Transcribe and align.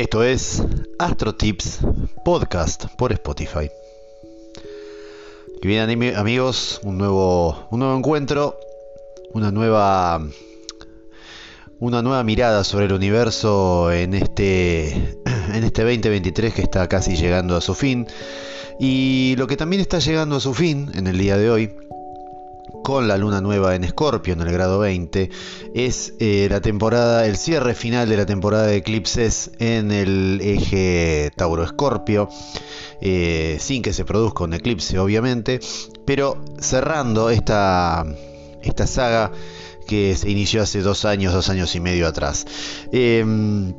Esto 0.00 0.24
es 0.24 0.62
Astro 0.98 1.34
Tips 1.34 1.80
Podcast 2.24 2.86
por 2.96 3.12
Spotify. 3.12 3.70
Y 5.60 5.68
bien 5.68 5.82
amigos, 6.16 6.80
un 6.84 6.96
nuevo, 6.96 7.68
un 7.70 7.80
nuevo 7.80 7.98
encuentro, 7.98 8.58
una 9.34 9.52
nueva, 9.52 10.26
una 11.80 12.00
nueva 12.00 12.24
mirada 12.24 12.64
sobre 12.64 12.86
el 12.86 12.94
universo 12.94 13.92
en 13.92 14.14
este, 14.14 14.88
en 15.52 15.64
este 15.64 15.82
2023 15.82 16.54
que 16.54 16.62
está 16.62 16.88
casi 16.88 17.16
llegando 17.16 17.54
a 17.54 17.60
su 17.60 17.74
fin. 17.74 18.06
Y 18.78 19.34
lo 19.36 19.46
que 19.46 19.58
también 19.58 19.82
está 19.82 19.98
llegando 19.98 20.36
a 20.36 20.40
su 20.40 20.54
fin 20.54 20.90
en 20.94 21.08
el 21.08 21.18
día 21.18 21.36
de 21.36 21.50
hoy 21.50 21.70
con 22.82 23.08
la 23.08 23.16
luna 23.16 23.40
nueva 23.40 23.74
en 23.74 23.84
Escorpio 23.84 24.32
en 24.34 24.40
el 24.40 24.52
grado 24.52 24.78
20 24.78 25.30
es 25.74 26.14
eh, 26.18 26.48
la 26.50 26.60
temporada, 26.60 27.26
el 27.26 27.36
cierre 27.36 27.74
final 27.74 28.08
de 28.08 28.16
la 28.16 28.26
temporada 28.26 28.66
de 28.66 28.76
eclipses 28.76 29.50
en 29.58 29.92
el 29.92 30.40
eje 30.42 31.30
Tauro-Escorpio. 31.36 32.28
Eh, 33.02 33.56
sin 33.60 33.80
que 33.80 33.94
se 33.94 34.04
produzca 34.04 34.44
un 34.44 34.52
eclipse 34.52 34.98
obviamente, 34.98 35.58
pero 36.04 36.36
cerrando 36.58 37.30
esta, 37.30 38.04
esta 38.62 38.86
saga 38.86 39.32
que 39.86 40.14
se 40.16 40.28
inició 40.28 40.62
hace 40.62 40.82
dos 40.82 41.06
años, 41.06 41.32
dos 41.32 41.48
años 41.48 41.74
y 41.74 41.80
medio 41.80 42.06
atrás. 42.06 42.46
Em, 42.92 43.72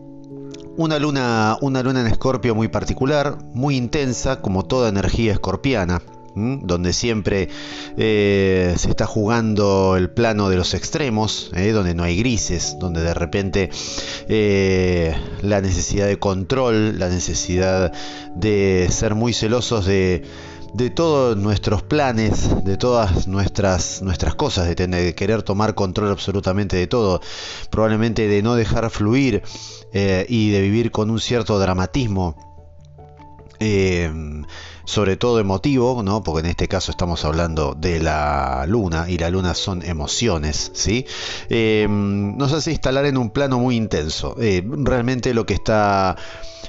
una 0.76 0.98
luna, 0.98 1.58
una 1.62 1.84
luna 1.84 2.02
en 2.02 2.08
Escorpio 2.08 2.56
muy 2.56 2.68
particular, 2.68 3.38
muy 3.54 3.78
intensa, 3.78 4.42
como 4.42 4.66
toda 4.66 4.90
energía 4.90 5.34
escorpiana 5.34 6.02
donde 6.36 6.94
siempre 6.94 7.50
eh, 7.98 8.74
se 8.78 8.90
está 8.90 9.06
jugando 9.06 9.96
el 9.98 10.10
plano 10.10 10.50
de 10.50 10.56
los 10.56 10.74
extremos, 10.74 11.52
¿eh? 11.56 11.72
donde 11.72 11.94
no 11.94 12.04
hay 12.04 12.18
grises, 12.18 12.78
donde 12.80 13.02
de 13.02 13.14
repente 13.14 13.70
eh, 14.28 15.16
la 15.42 15.62
necesidad 15.62 16.08
de 16.08 16.20
control, 16.20 17.00
la 17.00 17.10
necesidad 17.10 17.92
de 18.36 18.88
ser 18.90 19.16
muy 19.16 19.34
celosos 19.34 19.86
de, 19.86 20.24
todos 20.96 21.36
nuestros 21.36 21.84
planes, 21.84 22.64
de 22.64 22.78
todas 22.78 23.28
nuestras, 23.28 24.02
nuestras 24.02 24.36
cosas, 24.36 24.68
de, 24.68 24.76
tener, 24.76 25.04
de 25.04 25.16
querer 25.16 25.44
tomar 25.44 25.76
control 25.76 26.10
absolutamente 26.12 26.78
de 26.78 26.88
todo, 26.88 27.22
probablemente 27.70 28.28
de 28.28 28.42
no 28.42 28.56
dejar 28.56 28.90
fluir 28.90 29.44
y 29.94 30.52
de 30.52 30.62
vivir 30.62 30.92
con 30.92 31.10
un 31.10 31.20
cierto 31.20 31.60
dramatismo 31.60 32.38
sobre 34.86 35.18
todo 35.18 35.40
emotivo, 35.40 36.02
¿no? 36.04 36.24
porque 36.24 36.42
en 36.42 36.48
este 36.48 36.68
caso 36.68 36.92
estamos 36.92 37.26
hablando 37.26 37.76
de 37.78 38.00
la 38.00 38.66
luna 38.68 39.10
y 39.10 39.18
la 39.18 39.30
luna 39.30 39.54
son 39.54 39.84
emociones, 39.84 40.72
¿sí? 40.74 41.06
Eh, 41.50 41.88
nos 41.90 42.54
hace 42.54 42.72
instalar 42.72 43.06
en 43.06 43.18
un 43.18 43.30
plano 43.30 43.60
muy 43.60 43.76
intenso. 43.76 44.36
Eh, 44.40 44.64
realmente 44.66 45.34
lo 45.34 45.46
que 45.46 45.54
está 45.54 46.16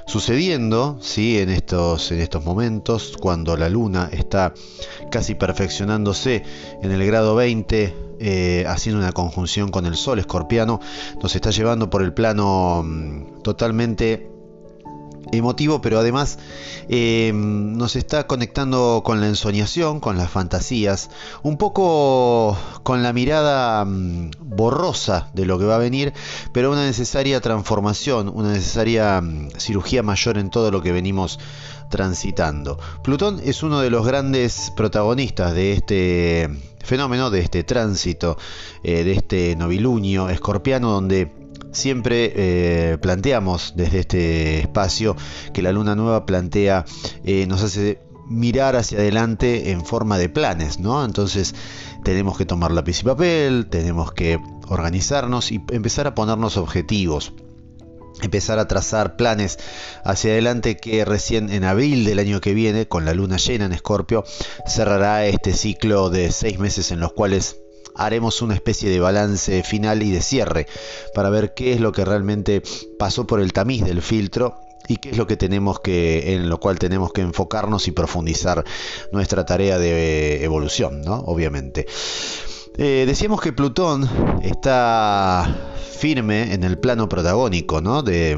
sucediendo 0.07 0.99
¿sí? 1.01 1.39
en, 1.39 1.49
estos, 1.49 2.11
en 2.13 2.21
estos 2.21 2.45
momentos, 2.45 3.17
cuando 3.21 3.57
la 3.57 3.69
luna 3.69 4.09
está 4.13 4.55
casi 5.11 5.35
perfeccionándose 5.35 6.43
en 6.83 6.91
el 6.91 7.05
grado 7.07 7.35
20, 7.35 7.95
eh, 8.21 8.65
haciendo 8.69 9.01
una 9.01 9.13
conjunción 9.13 9.71
con 9.71 9.87
el 9.87 9.97
Sol 9.97 10.19
escorpiano, 10.19 10.81
nos 11.23 11.35
está 11.35 11.51
llevando 11.51 11.91
por 11.91 12.03
el 12.03 12.13
plano 12.13 12.83
mm, 12.85 13.43
totalmente 13.43 14.31
emotivo, 15.33 15.81
pero 15.81 15.99
además 15.99 16.39
eh, 16.89 17.33
nos 17.35 17.97
está 17.97 18.27
conectando 18.27 19.03
con 19.05 19.21
la 19.21 19.29
ensoñación, 19.29 19.99
con 19.99 20.19
las 20.19 20.31
fantasías, 20.31 21.11
un 21.43 21.57
poco 21.57 22.57
con 22.83 23.03
la 23.03 23.13
mirada 23.13 23.85
mm, 23.85 24.31
borrosa 24.41 25.31
de 25.33 25.47
lo 25.47 25.59
que 25.59 25.65
va 25.65 25.77
a 25.77 25.79
venir, 25.79 26.13
pero 26.53 26.71
una 26.71 26.85
necesaria 26.85 27.41
transformación, 27.41 28.31
una 28.33 28.53
necesaria 28.53 29.21
mm, 29.21 29.51
cirugía 29.59 30.03
mayor 30.03 30.39
en 30.39 30.51
todo 30.51 30.71
lo 30.71 30.83
que 30.83 30.93
venimos 30.93 31.39
transitando. 31.89 32.79
Plutón 33.03 33.41
es 33.45 33.63
uno 33.63 33.81
de 33.81 33.91
los 33.91 34.07
grandes 34.07 34.73
protagonistas 34.77 35.55
de 35.55 35.73
este 35.73 36.72
fenómeno, 36.83 37.31
de 37.31 37.41
este 37.41 37.65
tránsito, 37.65 38.37
eh, 38.83 39.05
de 39.05 39.13
este 39.13 39.57
novilunio 39.57 40.29
escorpiano, 40.29 40.91
donde 40.91 41.31
Siempre 41.73 42.33
eh, 42.37 42.99
planteamos 42.99 43.73
desde 43.77 44.01
este 44.01 44.61
espacio 44.61 45.17
que 45.55 45.63
la 45.63 45.73
luna 45.73 45.95
nueva 45.95 46.27
plantea, 46.27 46.85
eh, 47.25 47.47
nos 47.47 47.63
hace 47.63 47.99
mirar 48.29 48.77
hacia 48.77 48.99
adelante 48.99 49.71
en 49.71 49.85
forma 49.85 50.19
de 50.19 50.29
planes, 50.29 50.79
¿no? 50.79 51.03
Entonces 51.03 51.55
tenemos 52.05 52.37
que 52.37 52.45
tomar 52.45 52.73
lápiz 52.73 53.01
y 53.01 53.05
papel, 53.05 53.67
tenemos 53.71 54.13
que 54.13 54.39
organizarnos 54.69 55.51
y 55.51 55.63
empezar 55.71 56.07
a 56.07 56.15
ponernos 56.15 56.59
objetivos 56.59 57.33
empezar 58.21 58.59
a 58.59 58.69
trazar 58.69 59.17
planes 59.17 59.59
hacia 60.05 60.33
adelante 60.33 60.77
que 60.77 61.05
recién 61.05 61.51
en 61.51 61.65
abril 61.65 62.05
del 62.05 62.19
año 62.19 62.41
que 62.41 62.55
viene, 62.55 62.87
con 62.87 63.05
la 63.05 63.15
luna 63.15 63.37
llena 63.37 63.67
en 63.67 63.73
Escorpio, 63.73 64.25
cerrará 64.67 65.27
este 65.27 65.55
ciclo 65.55 66.11
de 66.11 66.31
seis 66.31 66.59
meses 66.59 66.91
en 66.91 67.01
los 67.01 67.13
cuales 67.13 67.57
haremos 67.95 68.43
una 68.43 68.55
especie 68.55 68.91
de 68.91 69.01
balance 69.01 69.63
final 69.63 70.03
y 70.03 70.11
de 70.11 70.23
cierre 70.23 70.67
para 71.15 71.31
ver 71.31 71.55
qué 71.55 71.73
es 71.73 71.81
lo 71.81 71.93
que 71.93 72.05
realmente 72.05 72.63
pasó 72.99 73.27
por 73.27 73.41
el 73.41 73.53
tamiz 73.53 73.85
del 73.85 74.03
filtro 74.03 74.57
y 74.89 74.97
qué 74.97 75.11
es 75.11 75.17
lo 75.17 75.27
que 75.27 75.37
tenemos 75.37 75.81
que 75.81 76.35
en 76.35 76.49
lo 76.49 76.59
cual 76.59 76.79
tenemos 76.79 77.13
que 77.13 77.21
enfocarnos 77.21 77.87
y 77.89 77.93
profundizar 77.93 78.65
nuestra 79.13 79.45
tarea 79.45 79.79
de 79.79 80.43
evolución, 80.45 81.03
¿no? 81.03 81.21
Obviamente. 81.21 81.87
Eh, 82.79 83.05
decíamos 83.07 83.41
que 83.41 83.53
Plutón 83.53 84.09
está 84.43 85.72
firme 86.03 86.53
en 86.53 86.65
el 86.65 86.79
plano 86.79 87.09
protagónico, 87.09 87.81
¿no? 87.81 88.03
De, 88.03 88.37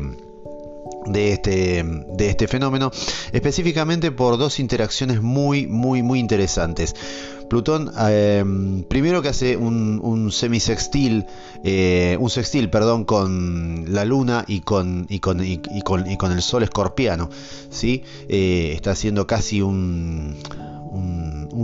de 1.07 1.33
este, 1.33 1.83
de 1.83 2.29
este 2.29 2.47
fenómeno, 2.47 2.91
específicamente 3.33 4.13
por 4.13 4.37
dos 4.37 4.61
interacciones 4.61 5.23
muy, 5.23 5.67
muy, 5.67 6.03
muy 6.03 6.19
interesantes. 6.19 6.95
Plutón, 7.49 7.91
em, 8.07 8.83
primero 8.83 9.23
que 9.23 9.29
hace 9.29 9.57
un, 9.57 10.31
semisextil, 10.31 11.25
eh, 11.65 12.19
un 12.21 12.29
sextil, 12.29 12.69
perdón, 12.69 13.07
con 13.07 13.87
la 13.89 14.05
Luna 14.05 14.45
y 14.47 14.61
con, 14.61 15.07
y 15.09 15.21
con, 15.21 15.43
y, 15.43 15.59
con, 15.83 16.11
y 16.11 16.19
con 16.19 16.33
el 16.33 16.43
Sol 16.43 16.65
escorpiano, 16.65 17.31
¿sí? 17.71 18.03
Eh, 18.29 18.73
está 18.75 18.91
haciendo 18.91 19.27
casi 19.27 19.63
un 19.63 20.37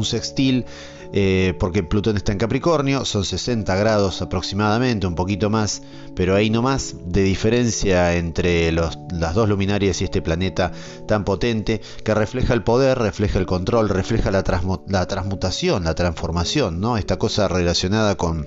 sextil 0.03 0.65
eh, 1.13 1.55
porque 1.59 1.83
Plutón 1.83 2.17
está 2.17 2.31
en 2.31 2.39
Capricornio, 2.39 3.05
son 3.05 3.25
60 3.25 3.75
grados 3.75 4.23
aproximadamente, 4.23 5.09
un 5.09 5.17
poquito 5.17 5.51
más, 5.51 5.83
pero 6.15 6.37
ahí 6.37 6.51
no 6.51 6.63
más 6.63 6.95
de 7.05 7.25
diferencia 7.25 8.15
entre 8.15 8.71
las 8.71 9.35
dos 9.35 9.49
luminarias 9.49 10.01
y 10.01 10.05
este 10.05 10.23
planeta 10.23 10.71
tan 11.09 11.25
potente 11.25 11.81
que 12.05 12.15
refleja 12.15 12.55
el 12.55 12.63
poder, 12.63 12.99
refleja 12.99 13.41
el 13.41 13.47
control, 13.47 13.89
refleja 13.89 14.31
la, 14.31 14.45
transmutación, 14.45 15.83
la 15.83 15.95
transformación, 15.97 16.81
¿no? 16.81 16.97
Esta 16.97 17.19
cosa 17.19 17.49
relacionada 17.49 18.15
con 18.15 18.47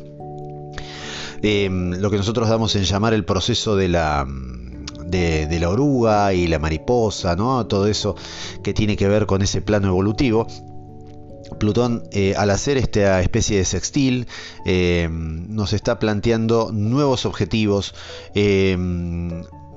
em, 1.42 1.92
lo 2.00 2.10
que 2.10 2.18
nosotros 2.18 2.48
damos 2.48 2.78
en 2.78 2.84
llamar 2.84 3.14
el 3.14 3.26
proceso 3.26 3.76
de 3.76 3.90
la... 3.90 4.26
De, 5.06 5.60
la 5.60 5.70
oruga 5.70 6.34
y 6.34 6.48
la 6.48 6.58
mariposa, 6.58 7.36
¿no? 7.36 7.68
Todo 7.68 7.86
eso 7.86 8.16
que 8.64 8.74
tiene 8.74 8.98
que 8.98 9.08
ver 9.08 9.28
con 9.28 9.44
ese 9.44 9.62
plano 9.62 9.90
evolutivo. 9.90 10.48
Plutón, 11.58 12.04
eh, 12.12 12.36
al 12.38 12.50
hacer 12.50 12.78
esta 12.78 13.22
especie 13.22 13.58
de 13.58 13.66
sextil, 13.66 14.28
eh, 14.66 15.08
nos 15.12 15.74
está 15.74 16.00
planteando 16.00 16.72
nuevos 16.72 17.26
objetivos, 17.26 17.94
eh, 18.36 18.76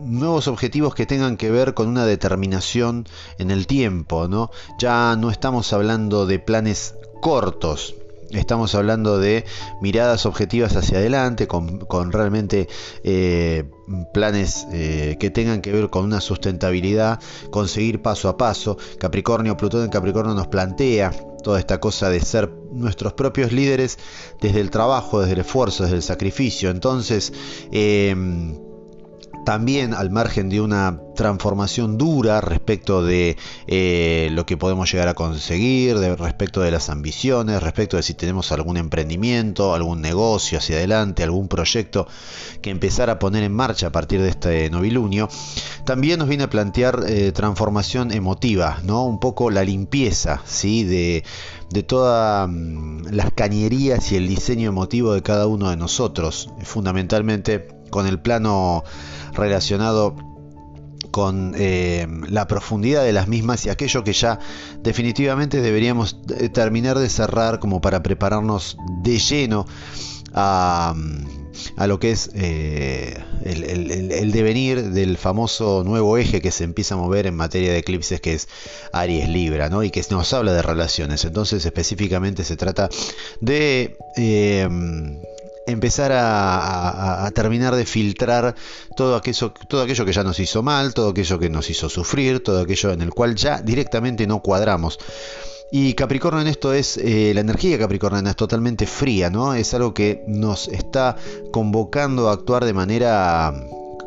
nuevos 0.00 0.48
objetivos 0.48 0.94
que 0.94 1.06
tengan 1.06 1.36
que 1.36 1.50
ver 1.50 1.74
con 1.74 1.88
una 1.88 2.06
determinación 2.06 3.06
en 3.38 3.50
el 3.50 3.66
tiempo, 3.66 4.28
¿no? 4.28 4.50
Ya 4.78 5.16
no 5.16 5.30
estamos 5.30 5.72
hablando 5.72 6.26
de 6.26 6.38
planes 6.38 6.94
cortos, 7.20 7.94
Estamos 8.30 8.74
hablando 8.74 9.20
de 9.20 9.44
miradas 9.80 10.26
objetivas 10.26 10.74
hacia 10.74 10.98
adelante, 10.98 11.46
con, 11.46 12.10
realmente 12.10 12.66
planes 14.12 14.66
que 14.72 15.30
tengan 15.32 15.62
que 15.62 15.70
ver 15.70 15.90
con 15.90 16.04
una 16.04 16.20
sustentabilidad, 16.20 17.20
conseguir 17.52 18.02
paso 18.02 18.28
a 18.28 18.36
paso. 18.36 18.78
Capricornio, 18.98 19.56
Plutón 19.56 19.84
en 19.84 19.90
Capricornio 19.90 20.34
nos 20.34 20.48
plantea 20.48 21.12
toda 21.46 21.60
esta 21.60 21.78
cosa 21.78 22.10
de 22.10 22.18
ser 22.18 22.50
nuestros 22.72 23.12
propios 23.12 23.52
líderes 23.52 24.00
desde 24.40 24.60
el 24.60 24.68
trabajo, 24.70 25.20
desde 25.20 25.34
el 25.34 25.38
esfuerzo, 25.42 25.84
desde 25.84 25.94
el 25.94 26.02
sacrificio. 26.02 26.70
Entonces, 26.70 27.32
em, 27.70 28.58
también 29.44 29.94
al 29.94 30.10
margen 30.10 30.48
de 30.48 30.60
una 30.60 31.00
transformación 31.16 31.98
dura 31.98 32.40
respecto 32.40 33.04
de 33.04 33.36
eh, 33.66 34.28
lo 34.32 34.46
que 34.46 34.56
podemos 34.56 34.90
llegar 34.92 35.08
a 35.08 35.14
conseguir, 35.14 35.98
de, 35.98 36.14
respecto 36.14 36.60
de 36.60 36.70
las 36.70 36.88
ambiciones, 36.88 37.62
respecto 37.62 37.96
de 37.96 38.04
si 38.04 38.14
tenemos 38.14 38.52
algún 38.52 38.76
emprendimiento, 38.76 39.74
algún 39.74 40.00
negocio 40.00 40.58
hacia 40.58 40.76
adelante, 40.76 41.24
algún 41.24 41.48
proyecto 41.48 42.06
que 42.62 42.70
empezar 42.70 43.10
a 43.10 43.18
poner 43.18 43.42
en 43.42 43.52
marcha 43.52 43.88
a 43.88 43.92
partir 43.92 44.22
de 44.22 44.28
este 44.28 44.70
novilunio, 44.70 45.28
también 45.84 46.18
nos 46.20 46.28
viene 46.28 46.44
a 46.44 46.50
plantear 46.50 47.00
eh, 47.08 47.32
transformación 47.32 48.12
emotiva, 48.12 48.78
¿no? 48.84 49.04
Un 49.04 49.18
poco 49.18 49.50
la 49.50 49.64
limpieza, 49.64 50.42
¿sí? 50.44 50.84
De, 50.84 51.24
de 51.70 51.82
todas 51.82 52.48
mm, 52.48 53.06
las 53.10 53.32
cañerías 53.32 54.12
y 54.12 54.16
el 54.16 54.28
diseño 54.28 54.68
emotivo 54.68 55.12
de 55.14 55.22
cada 55.22 55.46
uno 55.46 55.70
de 55.70 55.76
nosotros, 55.76 56.50
fundamentalmente 56.62 57.68
con 57.90 58.06
el 58.06 58.20
plano 58.20 58.84
relacionado 59.32 60.14
con 61.16 61.54
eh, 61.56 62.06
la 62.28 62.46
profundidad 62.46 63.02
de 63.02 63.14
las 63.14 63.26
mismas 63.26 63.64
y 63.64 63.70
aquello 63.70 64.04
que 64.04 64.12
ya 64.12 64.38
definitivamente 64.82 65.62
deberíamos 65.62 66.18
eh, 66.38 66.50
terminar 66.50 66.98
de 66.98 67.08
cerrar 67.08 67.58
como 67.58 67.80
para 67.80 68.02
prepararnos 68.02 68.76
de 69.02 69.18
lleno 69.18 69.64
a, 70.34 70.94
lo 71.86 71.98
que 71.98 72.10
es 72.10 72.28
eh, 72.34 73.18
el, 73.44 74.30
devenir 74.30 74.90
del 74.90 75.16
famoso 75.16 75.84
nuevo 75.86 76.18
eje 76.18 76.42
que 76.42 76.50
se 76.50 76.64
empieza 76.64 76.96
a 76.96 76.98
mover 76.98 77.26
en 77.26 77.34
materia 77.34 77.72
de 77.72 77.78
eclipses 77.78 78.20
que 78.20 78.34
es 78.34 78.46
Aries 78.92 79.30
Libra, 79.30 79.70
¿no? 79.70 79.82
Y 79.82 79.90
que 79.90 80.04
nos 80.10 80.34
habla 80.34 80.52
de 80.52 80.60
relaciones. 80.60 81.24
Entonces 81.24 81.64
específicamente 81.64 82.44
se 82.44 82.58
trata 82.58 82.90
de 83.40 83.96
empezar 85.66 86.12
a, 86.14 87.30
terminar 87.34 87.74
de 87.74 87.84
filtrar 87.84 88.54
todo 88.96 89.16
aquello, 89.16 89.52
todo 89.68 89.82
aquello 89.82 90.04
que 90.04 90.12
ya 90.12 90.22
nos 90.22 90.38
hizo 90.40 90.62
mal, 90.62 90.94
todo 90.94 91.10
aquello 91.10 91.38
que 91.38 91.50
nos 91.50 91.68
hizo 91.70 91.88
sufrir, 91.88 92.42
todo 92.42 92.60
aquello 92.60 92.92
en 92.92 93.02
el 93.02 93.10
cual 93.10 93.34
ya 93.34 93.60
directamente 93.60 94.26
no 94.26 94.40
cuadramos. 94.40 94.98
Y 95.70 95.94
Capricornio 95.94 96.42
en 96.42 96.46
esto 96.46 96.72
es, 96.72 96.96
eh, 96.96 97.32
la 97.34 97.40
energía 97.40 97.78
capricorniana 97.78 98.30
es 98.30 98.36
totalmente 98.36 98.86
fría, 98.86 99.30
¿no? 99.30 99.54
Es 99.54 99.74
algo 99.74 99.92
que 99.92 100.22
nos 100.28 100.68
está 100.68 101.16
convocando 101.50 102.28
a 102.28 102.32
actuar 102.32 102.64
de 102.64 102.72
manera 102.72 103.52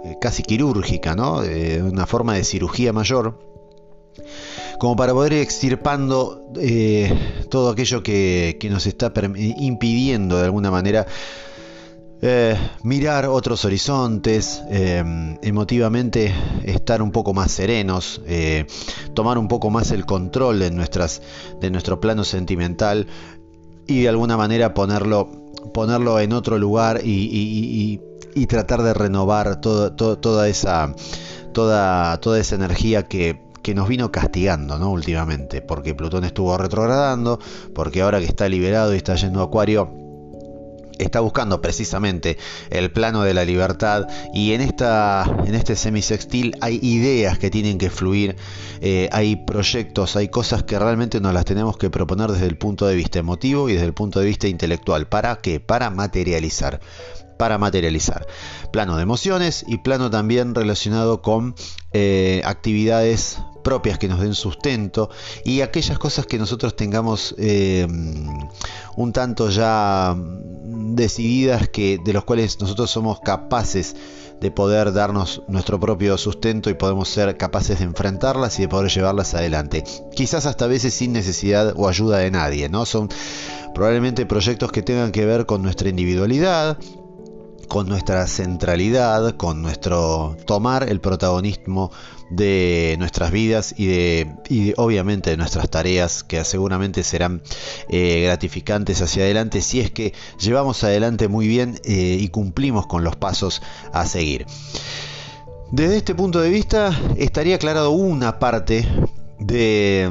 eh, 0.05 0.15
casi 0.21 0.43
quirúrgica, 0.43 1.15
¿no? 1.15 1.43
Eh, 1.43 1.81
una 1.83 2.05
forma 2.05 2.35
de 2.35 2.45
cirugía 2.45 2.93
mayor 2.93 3.37
como 4.79 4.95
para 4.95 5.13
poder 5.13 5.33
ir 5.33 5.39
extirpando 5.39 6.41
todo 7.49 7.69
aquello 7.69 8.01
que, 8.01 8.57
que, 8.61 8.69
nos 8.69 8.87
está 8.87 9.11
impidiendo 9.35 10.37
de 10.37 10.45
alguna 10.45 10.71
manera 10.71 11.05
eh, 12.21 12.57
mirar 12.83 13.27
otros 13.27 13.63
horizontes, 13.63 14.61
eh, 14.69 15.37
emotivamente 15.41 16.33
estar 16.65 17.01
un 17.01 17.11
poco 17.11 17.33
más 17.33 17.49
serenos, 17.49 18.21
eh, 18.27 18.67
tomar 19.13 19.37
un 19.37 19.47
poco 19.47 19.69
más 19.69 19.91
el 19.91 20.05
control 20.05 20.59
de, 20.59 20.69
nuestro 20.71 22.01
plano 22.01 22.25
sentimental 22.25 23.07
y 23.87 24.01
de 24.01 24.09
alguna 24.09 24.35
manera 24.35 24.73
ponerlo, 24.73 25.29
en 26.19 26.33
otro 26.33 26.57
lugar 26.57 26.99
y, 27.05 28.01
tratar 28.49 28.83
de 28.83 28.93
renovar 28.93 29.61
toda, 29.61 30.49
esa, 30.49 30.93
energía 32.51 33.07
que, 33.07 33.47
nos 33.73 33.87
vino 33.87 34.11
castigando 34.11 34.89
últimamente, 34.89 35.61
porque 35.61 35.93
Plutón 35.93 36.25
estuvo 36.25 36.57
retrogradando, 36.57 37.39
porque 37.75 38.01
ahora 38.01 38.19
que 38.19 38.25
está 38.25 38.49
liberado 38.49 38.93
y 38.93 38.97
está 38.97 39.13
yendo 39.15 39.41
a 39.41 39.43
Acuario, 39.43 40.08
está 40.99 41.21
buscando 41.21 41.61
precisamente 41.61 42.37
el 42.69 42.91
plano 42.91 43.23
de 43.23 43.33
la 43.33 43.45
libertad 43.45 44.07
y 44.33 44.53
en, 44.53 44.61
esta, 44.61 45.25
en 45.45 45.55
este 45.55 45.75
semisextil 45.75 46.55
hay 46.61 46.79
ideas 46.81 47.39
que 47.39 47.49
tienen 47.49 47.77
que 47.77 47.89
fluir, 47.89 48.35
eh, 48.81 49.09
hay 49.11 49.35
proyectos, 49.37 50.15
hay 50.15 50.27
cosas 50.27 50.63
que 50.63 50.77
realmente 50.77 51.19
nos 51.19 51.33
las 51.33 51.45
tenemos 51.45 51.77
que 51.77 51.89
proponer 51.89 52.31
desde 52.31 52.45
el 52.45 52.57
punto 52.57 52.85
de 52.85 52.95
vista 52.95 53.19
emotivo 53.19 53.69
y 53.69 53.73
desde 53.73 53.85
el 53.85 53.93
punto 53.93 54.19
de 54.19 54.25
vista 54.25 54.47
intelectual. 54.47 55.07
¿Para 55.07 55.37
qué? 55.37 55.59
Para 55.59 55.89
materializar 55.89 56.79
para 57.39 57.57
materializar. 57.57 58.27
Plano 58.73 58.97
de 58.97 59.03
emociones 59.03 59.63
y 59.65 59.77
plano 59.77 60.09
también 60.09 60.53
relacionado 60.53 61.21
con 61.21 61.55
eh, 61.93 62.41
actividades 62.43 63.39
propias 63.63 63.97
que 63.97 64.09
nos 64.09 64.19
den 64.19 64.35
sustento 64.35 65.09
y 65.45 65.61
aquellas 65.61 65.97
cosas 65.97 66.25
que 66.25 66.37
nosotros 66.37 66.75
tengamos 66.75 67.33
eh, 67.37 67.87
un 68.97 69.13
tanto 69.13 69.49
ya 69.49 70.17
decididas 70.17 71.69
que 71.69 71.97
de 72.03 72.11
los 72.11 72.25
cuales 72.25 72.59
nosotros 72.59 72.91
somos 72.91 73.21
capaces 73.21 73.95
de 74.41 74.51
poder 74.51 74.91
darnos 74.91 75.41
nuestro 75.47 75.79
propio 75.79 76.17
sustento 76.17 76.69
y 76.69 76.73
podemos 76.73 77.07
ser 77.07 77.37
capaces 77.37 77.79
de 77.79 77.85
enfrentarlas 77.85 78.59
y 78.59 78.63
de 78.63 78.67
poder 78.67 78.91
llevarlas 78.91 79.33
adelante. 79.33 79.85
Quizás 80.13 80.45
hasta 80.45 80.67
veces 80.67 80.93
sin 80.93 81.13
necesidad 81.13 81.73
o 81.77 81.87
ayuda 81.87 82.17
de 82.17 82.31
nadie, 82.31 82.67
¿no? 82.67 82.85
Son 82.85 83.07
probablemente 83.73 84.25
proyectos 84.25 84.71
que 84.73 84.81
tengan 84.81 85.13
que 85.13 85.25
ver 85.25 85.45
con 85.45 85.61
nuestra 85.61 85.87
individualidad, 85.89 86.77
con 87.69 87.87
nuestra 87.87 88.27
centralidad, 88.27 89.37
con 89.37 89.61
nuestro 89.61 90.35
tomar 90.45 90.89
el 90.89 90.99
protagonismo 90.99 91.91
de 92.29 92.95
nuestras 92.99 93.31
vidas 93.31 93.73
y 93.77 93.85
de, 93.85 94.73
obviamente 94.75 95.29
de 95.29 95.37
nuestras 95.37 95.69
tareas 95.69 96.23
que 96.23 96.43
seguramente 96.43 97.03
serán 97.03 97.41
eh, 97.87 98.23
gratificantes 98.23 99.01
hacia 99.01 99.23
adelante 99.23 99.61
si 99.61 99.79
es 99.79 99.91
que 99.91 100.13
llevamos 100.39 100.83
adelante 100.83 101.27
muy 101.27 101.47
bien 101.47 101.79
eh, 101.85 102.17
y 102.19 102.27
cumplimos 102.29 102.87
con 102.87 103.03
los 103.03 103.15
pasos 103.15 103.61
a 103.93 104.05
seguir. 104.05 104.45
Desde 105.71 105.97
este 105.97 106.15
punto 106.15 106.41
de 106.41 106.49
vista 106.49 106.99
estaría 107.17 107.55
aclarado 107.55 107.91
una 107.91 108.39
parte 108.39 108.87
de... 109.39 110.09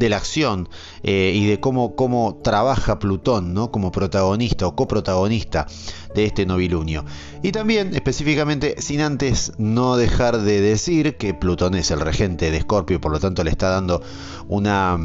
de 0.00 0.08
la 0.08 0.16
acción 0.16 0.68
eh, 1.02 1.32
y 1.34 1.46
de 1.46 1.60
cómo, 1.60 1.94
cómo 1.94 2.40
trabaja 2.42 2.98
Plutón 2.98 3.54
¿no? 3.54 3.70
como 3.70 3.92
protagonista 3.92 4.66
o 4.66 4.74
coprotagonista 4.74 5.66
de 6.14 6.24
este 6.24 6.46
novilunio. 6.46 7.04
Y 7.42 7.52
también 7.52 7.94
específicamente, 7.94 8.76
sin 8.80 9.02
antes 9.02 9.52
no 9.58 9.96
dejar 9.96 10.40
de 10.40 10.60
decir 10.60 11.16
que 11.16 11.34
Plutón 11.34 11.74
es 11.74 11.90
el 11.90 12.00
regente 12.00 12.50
de 12.50 12.56
Escorpio 12.56 12.96
y 12.96 12.98
por 12.98 13.12
lo 13.12 13.20
tanto 13.20 13.44
le 13.44 13.50
está 13.50 13.68
dando 13.68 14.02
una 14.48 14.98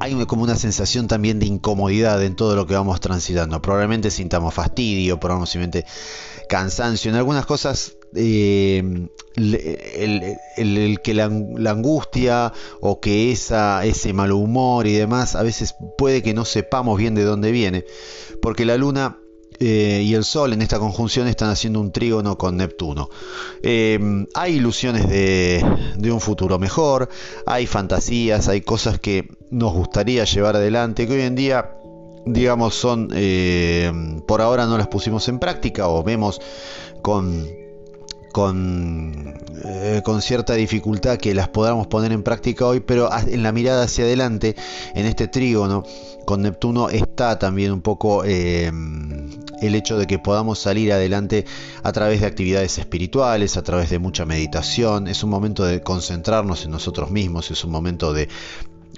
hay 0.00 0.26
como 0.26 0.42
una 0.42 0.56
sensación 0.56 1.06
también 1.06 1.38
de 1.38 1.46
incomodidad 1.46 2.22
en 2.24 2.34
todo 2.34 2.56
lo 2.56 2.66
que 2.66 2.74
vamos 2.74 2.98
transitando. 2.98 3.62
Probablemente 3.62 4.10
sintamos 4.10 4.52
fastidio, 4.52 5.20
probablemente 5.20 5.84
cansancio. 6.48 7.10
En 7.10 7.16
algunas 7.16 7.46
cosas 7.46 7.96
eh, 8.14 9.08
el, 9.36 11.00
que 11.02 11.14
la, 11.14 11.24
angustia 11.24 12.52
o 12.80 13.00
que 13.00 13.32
esa, 13.32 13.84
ese 13.84 14.12
mal 14.12 14.32
humor 14.32 14.86
y 14.86 14.92
demás 14.92 15.34
a 15.34 15.42
veces 15.42 15.74
puede 15.96 16.22
que 16.22 16.34
no 16.34 16.44
sepamos 16.44 16.98
bien 16.98 17.14
de 17.14 17.24
dónde 17.24 17.50
viene, 17.52 17.84
porque 18.42 18.66
la 18.66 18.76
luna 18.76 19.18
eh, 19.58 20.02
y 20.04 20.14
el 20.14 20.24
Sol 20.24 20.52
en 20.52 20.60
esta 20.60 20.78
conjunción 20.78 21.28
están 21.28 21.48
haciendo 21.48 21.80
un 21.80 21.92
trígono 21.92 22.36
con 22.36 22.56
Neptuno. 22.56 23.08
Eh, 23.62 24.26
hay 24.34 24.56
ilusiones 24.56 25.08
de, 25.08 25.64
de, 25.96 26.12
un 26.12 26.20
futuro 26.20 26.58
mejor, 26.58 27.08
hay 27.46 27.66
fantasías, 27.66 28.48
hay 28.48 28.60
cosas 28.60 28.98
que 28.98 29.28
nos 29.50 29.72
gustaría 29.72 30.24
llevar 30.24 30.56
adelante, 30.56 31.06
que 31.06 31.14
hoy 31.14 31.22
en 31.22 31.34
día 31.34 31.70
digamos 32.24 32.76
son 32.76 33.08
por 34.28 34.42
ahora 34.42 34.66
no 34.66 34.78
las 34.78 34.86
pusimos 34.86 35.28
en 35.28 35.40
práctica 35.40 35.88
o 35.88 36.04
vemos 36.04 36.40
con 37.02 37.61
con, 38.32 39.34
eh, 39.64 40.02
con 40.04 40.22
cierta 40.22 40.54
dificultad 40.54 41.18
que 41.18 41.34
las 41.34 41.48
podamos 41.48 41.86
poner 41.86 42.12
en 42.12 42.22
práctica 42.22 42.66
hoy, 42.66 42.80
pero 42.80 43.08
en 43.26 43.42
la 43.42 43.52
mirada 43.52 43.84
hacia 43.84 44.04
adelante, 44.04 44.56
en 44.94 45.06
este 45.06 45.28
trígono 45.28 45.84
con 46.24 46.42
Neptuno, 46.42 46.88
está 46.88 47.38
también 47.38 47.72
un 47.72 47.82
poco 47.82 48.24
eh, 48.24 48.72
el 49.60 49.74
hecho 49.74 49.98
de 49.98 50.06
que 50.06 50.18
podamos 50.18 50.58
salir 50.58 50.92
adelante 50.92 51.44
a 51.82 51.92
través 51.92 52.20
de 52.20 52.26
actividades 52.26 52.78
espirituales, 52.78 53.56
a 53.56 53.62
través 53.62 53.90
de 53.90 53.98
mucha 53.98 54.24
meditación. 54.24 55.06
Es 55.06 55.22
un 55.22 55.30
momento 55.30 55.64
de 55.64 55.82
concentrarnos 55.82 56.64
en 56.64 56.72
nosotros 56.72 57.10
mismos, 57.10 57.50
es 57.50 57.64
un 57.64 57.70
momento 57.70 58.12
de 58.12 58.28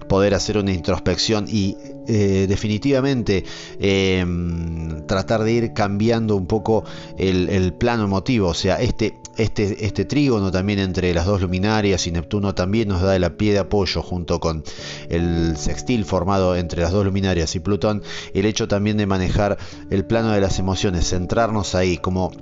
poder 0.09 0.35
hacer 0.35 0.59
una 0.59 0.73
introspección 0.73 1.47
y 1.49 1.77
eh, 2.07 2.47
definitivamente 2.49 3.45
em, 3.79 5.07
tratar 5.07 5.43
de 5.43 5.53
ir 5.53 5.73
cambiando 5.73 6.37
un 6.37 6.47
poco 6.47 6.85
el, 7.17 7.73
plano 7.75 8.05
emotivo. 8.05 8.49
O 8.49 8.55
sea, 8.55 8.81
este, 8.81 9.19
este, 9.37 9.85
este 9.85 10.05
trígono 10.05 10.51
también 10.51 10.79
entre 10.79 11.15
las 11.15 11.27
dos 11.27 11.41
luminarias 11.41 12.07
y 12.07 12.13
Neptuno 12.13 12.55
también 12.55 12.89
nos 12.89 13.03
da 13.03 13.17
el 13.17 13.33
pie 13.33 13.53
de 13.53 13.61
apoyo 13.61 14.03
junto 14.03 14.41
con 14.41 14.63
el 15.09 15.57
sextil 15.57 16.05
formado 16.05 16.57
entre 16.57 16.83
las 16.83 16.93
dos 16.93 17.05
luminarias 17.05 17.55
y 17.55 17.61
Plutón. 17.61 18.03
El 18.35 18.47
hecho 18.47 18.69
también 18.69 18.97
de 18.97 19.07
manejar 19.07 19.57
el 19.91 20.05
plano 20.05 20.33
de 20.33 20.41
las 20.41 20.59
emociones, 20.59 21.09
centrarnos 21.09 21.75
ahí, 21.75 21.97
como 21.97 22.33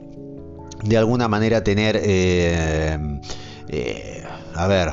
de 0.83 0.97
alguna 0.97 1.29
manera 1.29 1.63
tener... 1.63 2.01
Eh, 2.03 2.99
eh, 3.69 4.23
a 4.55 4.67
ver, 4.67 4.93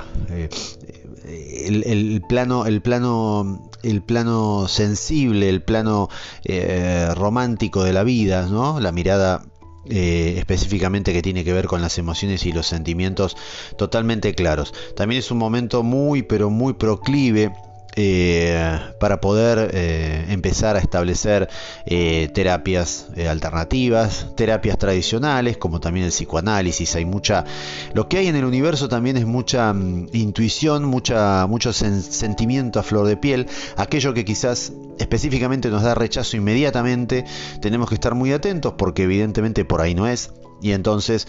el, 1.30 2.22
plano, 2.28 2.66
el 2.66 2.82
plano, 2.82 3.70
el 3.84 4.02
plano 4.02 4.68
sensible, 4.68 5.50
el 5.50 5.62
plano 5.62 6.10
eh, 6.44 7.10
romántico 7.16 7.84
de 7.84 7.94
la 7.94 8.04
vida, 8.04 8.48
¿no? 8.48 8.80
La 8.80 8.92
mirada 8.92 9.44
eh, 9.86 10.36
específicamente 10.38 11.14
que 11.14 11.22
tiene 11.22 11.44
que 11.44 11.54
ver 11.54 11.68
con 11.68 11.82
las 11.82 11.98
emociones 11.98 12.46
y 12.46 12.52
los 12.52 12.68
sentimientos 12.68 13.36
totalmente 13.78 14.36
claros. 14.36 14.74
También 14.96 15.20
es 15.20 15.32
un 15.32 15.38
momento 15.38 15.84
muy, 15.84 16.22
pero 16.22 16.50
muy 16.50 16.74
proclive 16.74 17.52
eh, 17.96 18.80
para 19.00 19.20
poder 19.20 19.72
eh, 19.74 20.26
empezar 20.30 20.76
a 20.76 20.80
establecer 20.80 21.50
eh, 21.86 22.30
terapias 22.34 23.08
alternativas, 23.28 24.28
terapias 24.36 24.78
tradicionales, 24.78 25.58
como 25.58 25.80
también 25.80 26.06
el 26.06 26.12
psicoanálisis. 26.12 26.96
Hay 26.96 27.06
mucha, 27.06 27.46
lo 27.94 28.08
que 28.08 28.20
hay 28.20 28.28
en 28.28 28.36
el 28.36 28.46
universo 28.46 28.90
también 28.90 29.18
es 29.18 29.26
mucha 29.26 29.74
mm, 29.74 30.10
intuición, 30.14 30.86
mucha, 30.86 31.48
mucho 31.48 31.74
sentimiento 31.74 32.80
a 32.80 32.84
flor 32.84 33.08
de 33.08 33.18
piel, 33.18 33.48
aquello 33.76 34.14
que 34.14 34.24
quizás 34.24 34.72
específicamente 35.00 35.70
nos 35.70 35.82
da 35.82 35.96
rechazo 35.96 36.38
inmediatamente. 36.38 37.26
Tenemos 37.60 37.90
que 37.90 37.96
estar 37.96 38.14
muy 38.14 38.32
atentos 38.34 38.76
porque 38.78 39.04
evidentemente 39.04 39.66
por 39.66 39.82
ahí 39.82 39.96
no 39.96 40.08
es 40.08 40.32
y 40.62 40.74
entonces 40.74 41.28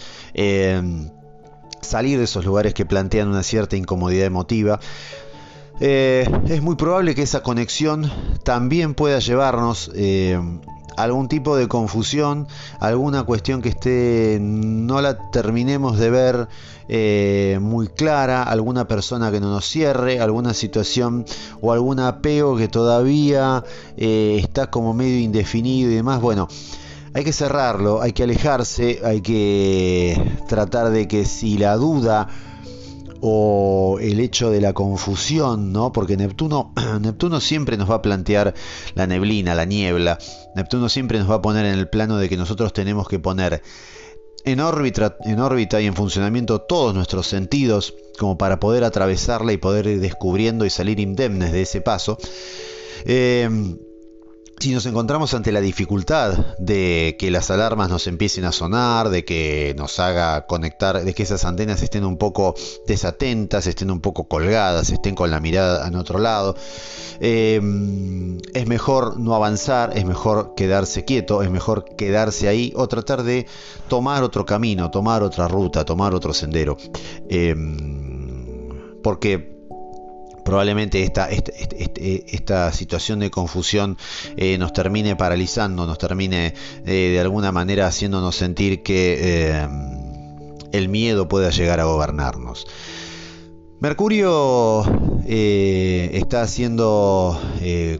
salir 1.81 2.19
de 2.19 2.25
esos 2.25 2.45
lugares 2.45 2.73
que 2.75 2.85
plantean 2.85 3.29
una 3.29 3.41
cierta 3.41 3.75
incomodidad 3.75 4.27
emotiva. 4.27 4.79
Eh, 5.83 6.29
es 6.47 6.61
muy 6.61 6.75
probable 6.75 7.15
que 7.15 7.23
esa 7.23 7.41
conexión 7.41 8.07
también 8.43 8.93
pueda 8.93 9.17
llevarnos 9.17 9.89
eh, 9.95 10.39
a 10.95 11.01
algún 11.01 11.27
tipo 11.27 11.57
de 11.57 11.67
confusión, 11.67 12.47
alguna 12.79 13.23
cuestión 13.23 13.63
que 13.63 13.69
esté 13.69 14.37
no 14.39 15.01
la 15.01 15.31
terminemos 15.31 15.97
de 15.97 16.11
ver 16.11 16.47
eh, 16.87 17.57
muy 17.59 17.87
clara, 17.87 18.43
alguna 18.43 18.87
persona 18.87 19.31
que 19.31 19.39
no 19.39 19.49
nos 19.49 19.65
cierre, 19.65 20.19
alguna 20.19 20.53
situación 20.53 21.25
o 21.61 21.73
algún 21.73 21.99
apego 21.99 22.57
que 22.57 22.67
todavía 22.67 23.63
está 23.97 24.69
como 24.69 24.93
medio 24.93 25.17
indefinido 25.17 25.89
y 25.89 25.95
demás. 25.95 26.21
Bueno, 26.21 26.47
hay 27.15 27.23
que 27.23 27.33
cerrarlo, 27.33 28.03
hay 28.03 28.13
que 28.13 28.21
alejarse, 28.21 29.01
hay 29.03 29.21
que 29.21 30.37
tratar 30.47 30.91
de 30.91 31.07
que 31.07 31.25
si 31.25 31.57
la 31.57 31.75
duda 31.75 32.27
o 33.21 33.99
el 34.01 34.19
hecho 34.19 34.49
de 34.49 34.61
la 34.61 34.73
confusión, 34.73 35.71
¿no? 35.71 35.91
Porque 35.91 36.17
Neptuno, 36.17 36.73
Neptuno 37.01 37.39
siempre 37.39 37.77
nos 37.77 37.89
va 37.89 37.95
a 37.95 38.01
plantear 38.01 38.53
la 38.95 39.07
neblina, 39.07 39.55
la 39.55 39.65
niebla. 39.65 40.17
Neptuno 40.55 40.89
siempre 40.89 41.19
nos 41.19 41.29
va 41.29 41.35
a 41.35 41.41
poner 41.41 41.65
en 41.65 41.77
el 41.77 41.87
plano 41.87 42.17
de 42.17 42.27
que 42.27 42.37
nosotros 42.37 42.73
tenemos 42.73 43.07
que 43.07 43.19
poner 43.19 43.61
en 44.43 44.59
órbita, 44.59 45.17
en 45.23 45.39
órbita 45.39 45.79
y 45.81 45.85
en 45.85 45.93
funcionamiento 45.93 46.61
todos 46.61 46.95
nuestros 46.95 47.27
sentidos 47.27 47.93
como 48.17 48.37
para 48.39 48.59
poder 48.59 48.83
atravesarla 48.83 49.53
y 49.53 49.57
poder 49.57 49.85
ir 49.85 49.99
descubriendo 49.99 50.65
y 50.65 50.71
salir 50.71 50.99
indemnes 50.99 51.51
de 51.51 51.61
ese 51.61 51.81
paso. 51.81 52.17
Eh, 53.05 53.47
si 54.61 54.71
nos 54.71 54.85
encontramos 54.85 55.33
ante 55.33 55.51
la 55.51 55.59
dificultad 55.59 56.37
de 56.59 57.15
que 57.17 57.31
las 57.31 57.49
alarmas 57.49 57.89
nos 57.89 58.05
empiecen 58.05 58.45
a 58.45 58.51
sonar, 58.51 59.09
de 59.09 59.25
que 59.25 59.73
nos 59.75 59.99
haga 59.99 60.45
conectar, 60.45 61.03
de 61.03 61.13
que 61.15 61.23
esas 61.23 61.45
antenas 61.45 61.81
estén 61.81 62.05
un 62.05 62.17
poco 62.17 62.53
desatentas, 62.85 63.65
estén 63.65 63.89
un 63.89 64.01
poco 64.01 64.25
colgadas, 64.25 64.91
estén 64.91 65.15
con 65.15 65.31
la 65.31 65.39
mirada 65.39 65.87
en 65.87 65.95
otro 65.95 66.19
lado, 66.19 66.55
em, 67.19 68.37
es 68.53 68.67
mejor 68.67 69.19
no 69.19 69.33
avanzar, 69.33 69.97
es 69.97 70.05
mejor 70.05 70.53
quedarse 70.55 71.05
quieto, 71.05 71.41
es 71.41 71.49
mejor 71.49 71.95
quedarse 71.95 72.47
ahí 72.47 72.71
o 72.75 72.87
tratar 72.87 73.23
de 73.23 73.47
tomar 73.87 74.21
otro 74.21 74.45
camino, 74.45 74.91
tomar 74.91 75.23
otra 75.23 75.47
ruta, 75.47 75.85
tomar 75.85 76.13
otro 76.13 76.35
sendero. 76.35 76.77
Em, 77.29 79.01
porque 79.01 79.60
probablemente 80.51 81.01
esta, 81.03 81.29
esta, 81.29 82.73
situación 82.73 83.19
de 83.19 83.31
confusión 83.31 83.97
eh, 84.35 84.57
nos 84.57 84.73
termine 84.73 85.15
paralizando, 85.15 85.87
nos 85.87 85.97
termine 85.97 86.53
eh, 86.85 86.91
de 87.13 87.19
alguna 87.21 87.53
manera 87.53 87.87
haciéndonos 87.87 88.35
sentir 88.35 88.83
que 88.83 89.17
eh, 89.21 89.67
el 90.73 90.89
miedo 90.89 91.29
pueda 91.29 91.51
llegar 91.51 91.79
a 91.79 91.85
gobernarnos. 91.85 92.67
Mercurio 93.79 94.83
está 95.25 96.41
haciendo 96.41 97.39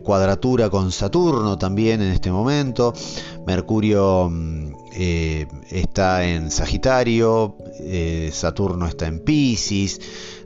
cuadratura 0.03 0.69
con 0.69 0.91
Saturno 0.91 1.57
también 1.57 2.01
en 2.01 2.11
este 2.11 2.31
momento. 2.31 2.93
Mercurio 3.47 4.27
mm, 4.29 4.73
está 5.71 6.25
en 6.25 6.51
Sagitario, 6.51 7.55
Saturno 8.33 8.87
está 8.87 9.07
en 9.07 9.23
Pisces. 9.23 10.01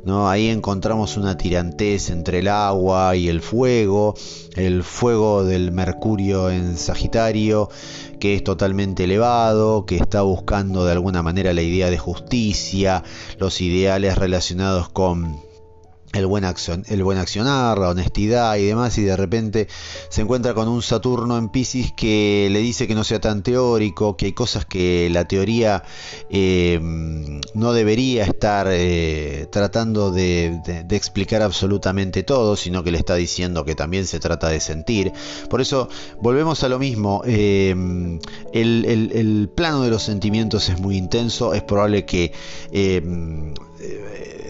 Ahí 0.07 0.49
encontramos 0.49 1.17
una 1.17 1.35
tirantez 1.35 2.11
entre 2.11 2.39
el 2.39 2.47
agua 2.47 3.15
y 3.15 3.27
el 3.27 3.41
fuego, 3.41 4.13
el 4.55 4.83
fuego 4.83 5.43
del 5.43 5.71
Mercurio 5.71 6.51
en 6.51 6.77
Sagitario, 6.77 7.69
que 8.19 8.35
es 8.35 8.43
totalmente 8.43 9.05
elevado, 9.05 9.87
que 9.87 9.95
está 9.95 10.21
buscando 10.21 10.85
de 10.85 10.91
alguna 10.91 11.23
manera 11.23 11.53
la 11.53 11.63
idea 11.63 11.89
de 11.89 11.97
justicia, 11.97 13.03
los 13.39 13.61
ideales 13.61 14.15
relacionados 14.17 14.89
con 14.89 15.39
el 16.15 16.25
buen, 16.27 16.45
accionar, 16.45 17.77
la 17.77 17.89
honestidad 17.89 18.55
y 18.57 18.65
demás, 18.65 18.97
y 18.97 19.03
de 19.03 19.15
repente 19.15 19.67
se 20.09 20.21
encuentra 20.21 20.53
con 20.53 20.67
un 20.67 20.81
Saturno 20.81 21.37
en 21.37 21.49
Pisces 21.49 21.91
que 21.91 22.47
le 22.51 22.59
dice 22.59 22.87
que 22.87 22.95
no 22.95 23.03
sea 23.03 23.19
tan 23.19 23.43
teórico, 23.43 24.15
que 24.17 24.27
hay 24.27 24.33
cosas 24.33 24.65
que 24.65 25.09
la 25.11 25.27
teoría 25.27 25.83
eh, 26.29 26.79
no 27.53 27.73
debería 27.73 28.23
estar 28.23 28.67
eh, 28.69 29.47
tratando 29.51 30.11
de, 30.11 30.59
explicar 30.91 31.41
absolutamente 31.41 32.23
todo, 32.23 32.55
sino 32.55 32.83
que 32.83 32.91
le 32.91 32.97
está 32.97 33.15
diciendo 33.15 33.65
que 33.65 33.75
también 33.75 34.07
se 34.07 34.19
trata 34.19 34.49
de 34.49 34.59
sentir. 34.59 35.11
Por 35.49 35.61
eso 35.61 35.89
volvemos 36.21 36.63
a 36.63 36.69
lo 36.69 36.79
mismo, 36.79 37.21
eh, 37.25 37.75
el, 38.53 39.49
plano 39.55 39.81
de 39.81 39.89
los 39.89 40.03
sentimientos 40.03 40.69
es 40.69 40.79
muy 40.79 40.97
intenso, 40.97 41.53
es 41.53 41.63
probable 41.63 42.05
que 42.05 42.31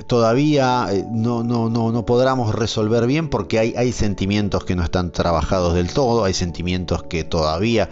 todavía 0.08 0.88
eh, 0.92 1.06
no, 1.10 1.44
no, 1.44 1.70
no, 1.70 1.92
no 1.92 2.06
podamos 2.06 2.54
resolver 2.54 3.08
bien 3.08 3.30
porque 3.30 3.60
hay, 3.60 3.74
hay 3.77 3.92
sentimientos 3.92 4.65
que 4.65 4.75
no 4.75 4.84
están 4.84 5.12
trabajados 5.12 5.74
del 5.74 5.92
todo, 5.92 6.25
hay 6.25 6.34
sentimientos 6.34 7.04
que 7.04 7.24
todavía 7.24 7.89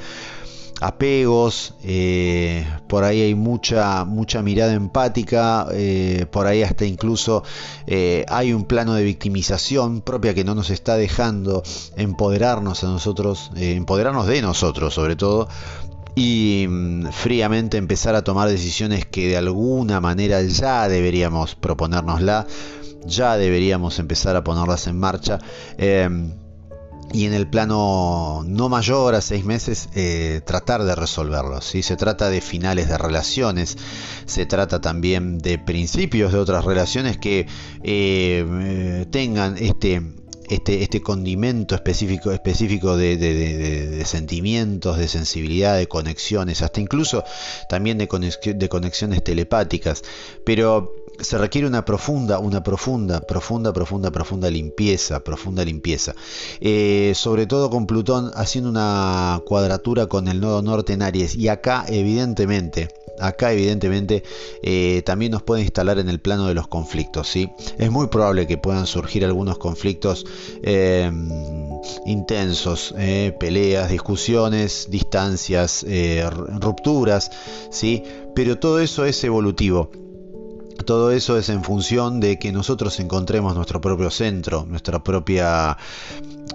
apegos, 0.82 1.76
eh, 1.84 2.68
por 2.88 3.06
ahí 3.06 3.22
hay 3.22 3.36
mucha, 3.36 4.04
mucha 4.04 4.42
mirada 4.42 4.74
empática, 4.74 5.68
eh, 5.72 6.26
por 6.30 6.46
ahí 6.46 6.62
hasta 6.62 6.84
incluso 6.86 7.44
hay 8.28 8.54
un 8.54 8.66
plano 8.66 8.94
de 8.96 9.04
victimización 9.04 10.02
propia 10.02 10.34
que 10.34 10.44
no 10.44 10.56
nos 10.56 10.72
está 10.72 10.98
dejando 10.98 11.64
empoderarnos 11.96 12.84
a 12.84 12.88
nosotros, 12.88 13.52
empoderarnos 13.56 14.28
de 14.28 14.42
nosotros 14.42 14.94
sobre 14.94 15.16
todo, 15.16 15.48
y 16.15 16.65
mm, 16.67 17.08
fríamente 17.12 17.77
empezar 17.77 18.15
a 18.15 18.24
tomar 18.24 18.50
decisiones 18.50 19.05
que 19.05 19.27
de 19.29 19.38
alguna 19.38 20.00
manera 20.00 20.41
ya 20.43 20.88
deberíamos 20.88 21.55
proponérnosla, 21.55 22.48
ya 23.05 23.38
deberíamos 23.38 24.00
empezar 24.00 24.36
a 24.36 24.43
ponerlas 24.43 24.88
en 24.88 25.00
marcha. 25.00 25.39
Em, 25.77 26.34
y 27.12 27.25
en 27.25 27.34
el 27.34 27.48
plano 27.48 28.43
no 28.46 28.70
mayor 28.70 29.13
a 29.13 29.22
seis 29.22 29.46
meses 29.46 29.88
eh, 29.93 30.41
tratar 30.46 30.84
de 30.84 30.96
resolverlos. 30.96 31.63
Si 31.65 31.84
Se 31.84 31.96
trata 31.96 32.29
de 32.29 32.41
finales 32.41 32.89
de 32.89 32.98
relaciones, 32.98 33.77
se 34.25 34.48
trata 34.48 34.82
también 34.82 35.38
de 35.38 35.60
principios 35.60 36.34
de 36.34 36.39
otras 36.39 36.65
relaciones 36.65 37.17
que 37.17 37.41
eh, 37.41 37.46
eh, 37.84 39.05
tengan 39.12 39.58
este 39.60 40.01
este, 40.50 40.84
este 40.84 41.02
condimento 41.02 41.76
específico, 41.76 42.32
específico 42.32 42.98
de, 42.98 44.04
sentimientos, 44.06 44.98
de 44.98 45.08
sensibilidad, 45.08 45.78
de 45.78 45.88
conexiones, 45.88 46.62
hasta 46.62 46.82
incluso 46.82 47.24
también 47.70 47.98
de, 47.98 48.08
de 48.56 48.70
conexiones 48.70 49.24
telepáticas. 49.24 50.04
Pero 50.44 51.03
se 51.20 51.38
requiere 51.38 51.67
una 51.67 51.86
profunda, 51.86 52.39
una 52.39 52.63
profunda, 52.63 53.22
profunda, 53.22 53.74
profunda, 53.74 54.12
profunda 54.12 54.50
limpieza, 54.50 55.24
profunda 55.24 55.63
limpieza. 55.63 56.15
Eh, 56.60 57.13
sobre 57.15 57.46
todo 57.46 57.70
con 57.70 57.88
Plutón 57.88 58.32
haciendo 58.36 58.70
una 58.70 59.41
cuadratura 59.46 60.08
con 60.08 60.27
el 60.27 60.41
nodo 60.41 60.62
norte 60.62 60.93
en 60.93 61.01
Aries. 61.01 61.36
Y 61.36 61.48
acá, 61.48 61.86
evidentemente, 61.88 62.89
acá 63.20 63.53
evidentemente 63.53 64.24
eh, 64.63 65.03
también 65.05 65.32
nos 65.32 65.43
puede 65.43 65.62
instalar 65.62 66.00
en 66.00 66.10
el 66.10 66.20
plano 66.20 66.48
de 66.48 66.55
los 66.55 66.67
conflictos. 66.67 67.27
¿sí? 67.27 67.50
Es 67.77 67.91
muy 67.91 68.08
probable 68.08 68.48
que 68.48 68.58
puedan 68.58 68.88
surgir 68.88 69.24
algunos 69.24 69.58
conflictos 69.58 70.25
em, 70.63 71.29
intensos, 72.05 72.93
eh, 72.98 73.36
peleas, 73.39 73.89
discusiones, 73.89 74.88
distancias, 74.89 75.86
rupturas, 76.60 77.32
¿sí? 77.70 78.03
pero 78.36 78.58
todo 78.58 78.79
eso 78.79 79.05
es 79.05 79.24
evolutivo. 79.24 79.91
Todo 80.86 81.12
eso 81.12 81.38
es 81.38 81.50
en 81.50 81.63
función 81.63 82.20
de 82.20 82.38
que 82.40 82.52
nosotros 82.52 83.00
encontremos 83.00 83.56
nuestro 83.56 83.82
propio 83.82 84.10
centro, 84.10 84.66
nuestra 84.68 85.04
propia, 85.04 85.78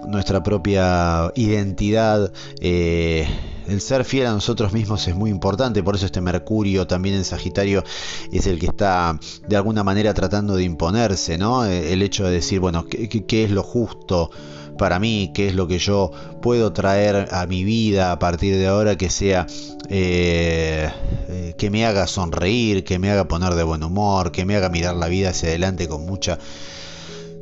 nuestra 0.07 0.43
propia 0.43 1.31
identidad. 1.35 2.31
Eh, 2.61 3.27
el 3.67 3.81
ser 3.81 4.03
fiel 4.03 4.27
a 4.27 4.31
nosotros 4.31 4.73
mismos 4.73 5.07
es 5.07 5.15
muy 5.15 5.29
importante, 5.29 5.83
por 5.83 5.95
eso 5.95 6.05
este 6.05 6.21
Mercurio 6.21 6.87
también 6.87 7.15
en 7.15 7.23
Sagitario 7.23 7.83
es 8.31 8.47
el 8.47 8.57
que 8.57 8.65
está 8.65 9.19
de 9.47 9.55
alguna 9.55 9.83
manera 9.83 10.13
tratando 10.13 10.55
de 10.55 10.63
imponerse, 10.63 11.37
¿no? 11.37 11.65
El 11.65 12.01
hecho 12.01 12.25
de 12.25 12.31
decir, 12.31 12.59
bueno, 12.59 12.85
qué 12.85 13.43
es 13.43 13.51
lo 13.51 13.61
justo? 13.61 14.31
Para 14.79 14.97
mí, 14.97 15.29
qué 15.35 15.49
es 15.49 15.53
lo 15.53 15.67
que 15.67 15.77
yo 15.77 16.11
puedo 16.41 16.73
traer 16.73 17.27
a 17.31 17.45
mi 17.45 17.63
vida 17.63 18.11
a 18.11 18.17
partir 18.17 18.57
de 18.57 18.65
ahora 18.65 18.95
que 18.95 19.11
sea 19.11 19.45
eh, 19.89 20.89
eh, 21.27 21.53
que 21.57 21.69
me 21.69 21.85
haga 21.85 22.07
sonreír, 22.07 22.83
que 22.83 22.97
me 22.97 23.11
haga 23.11 23.27
poner 23.27 23.53
de 23.53 23.63
buen 23.63 23.83
humor, 23.83 24.31
que 24.31 24.45
me 24.45 24.55
haga 24.55 24.69
mirar 24.69 24.95
la 24.95 25.07
vida 25.07 25.29
hacia 25.29 25.49
adelante 25.49 25.87
con 25.87 26.05
mucha, 26.05 26.39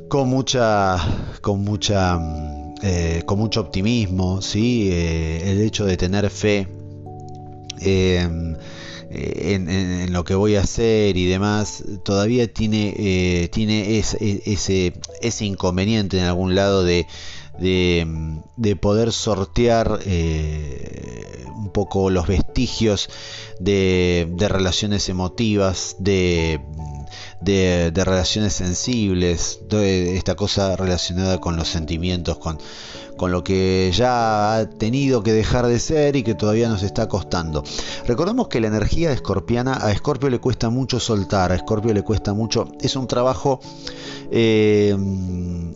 con 0.09 0.27
mucha, 0.27 0.97
con 1.39 1.63
mucha, 1.63 2.19
eh, 2.81 3.21
con 3.25 3.37
mucho 3.37 3.61
optimismo, 3.61 4.41
sí, 4.41 4.89
el 4.91 5.61
hecho 5.61 5.85
de 5.85 5.95
tener 5.95 6.29
fe. 6.29 6.67
En, 9.09 10.11
lo 10.11 10.23
que 10.23 10.35
voy 10.35 10.55
a 10.55 10.61
hacer 10.61 11.17
y 11.17 11.25
demás, 11.25 11.83
todavía 12.03 12.51
tiene, 12.51 13.49
tiene 13.51 13.99
ese, 13.99 14.43
ese, 15.21 15.45
inconveniente 15.45 16.17
en 16.17 16.25
algún 16.25 16.55
lado 16.55 16.83
de, 16.83 17.07
de, 17.57 18.75
poder 18.75 19.11
sortear 19.11 19.99
poco 21.77 22.09
los 22.09 22.27
vestigios 22.27 23.07
de, 23.59 24.27
relaciones 24.49 25.09
emotivas, 25.09 25.95
de, 25.99 26.59
de, 27.41 27.91
relaciones 28.03 28.53
sensibles, 28.53 29.59
de 29.69 30.17
esta 30.17 30.35
cosa 30.35 30.75
relacionada 30.75 31.39
con 31.39 31.55
los 31.55 31.67
sentimientos, 31.67 32.37
con, 32.39 32.57
con 33.17 33.31
lo 33.31 33.43
que 33.43 33.91
ya 33.93 34.55
ha 34.55 34.69
tenido 34.69 35.23
que 35.23 35.33
dejar 35.33 35.67
de 35.67 35.79
ser 35.79 36.15
y 36.15 36.23
que 36.23 36.35
todavía 36.35 36.69
nos 36.69 36.83
está 36.83 37.09
costando. 37.09 37.63
Recordemos 38.05 38.47
que 38.47 38.61
la 38.61 38.67
energía 38.67 39.11
escorpiana 39.11 39.79
a 39.81 39.91
Escorpio 39.91 40.29
le 40.29 40.39
cuesta 40.39 40.69
mucho 40.69 40.99
soltar, 40.99 41.51
a 41.51 41.55
Escorpio 41.55 41.93
le 41.93 42.03
cuesta 42.03 42.33
mucho, 42.33 42.69
es 42.79 42.95
un 42.95 43.07
trabajo 43.07 43.59
eh, 44.29 44.95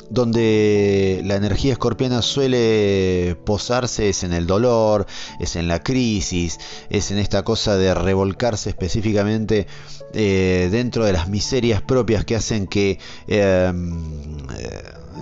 donde 0.10 1.22
la 1.24 1.36
energía 1.36 1.74
escorpiana 1.74 2.22
suele 2.22 3.38
posarse 3.46 4.10
es 4.10 4.24
en 4.24 4.34
el 4.34 4.46
dolor, 4.46 5.06
es 5.40 5.56
en 5.56 5.68
la 5.68 5.82
crisis, 5.82 6.60
es 6.90 7.12
en 7.12 7.18
esta 7.18 7.44
cosa 7.44 7.78
de 7.78 7.94
revolcarse 7.94 8.70
específicamente 8.70 9.68
eh, 10.14 10.68
dentro 10.72 11.06
de 11.06 11.14
las 11.14 11.30
miserias 11.30 11.82
propias 11.82 12.26
que 12.26 12.36
hacen 12.36 12.68
que 12.68 13.00
eh, 13.28 13.72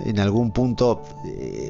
en 0.04 0.18
algún 0.18 0.52
punto 0.52 1.02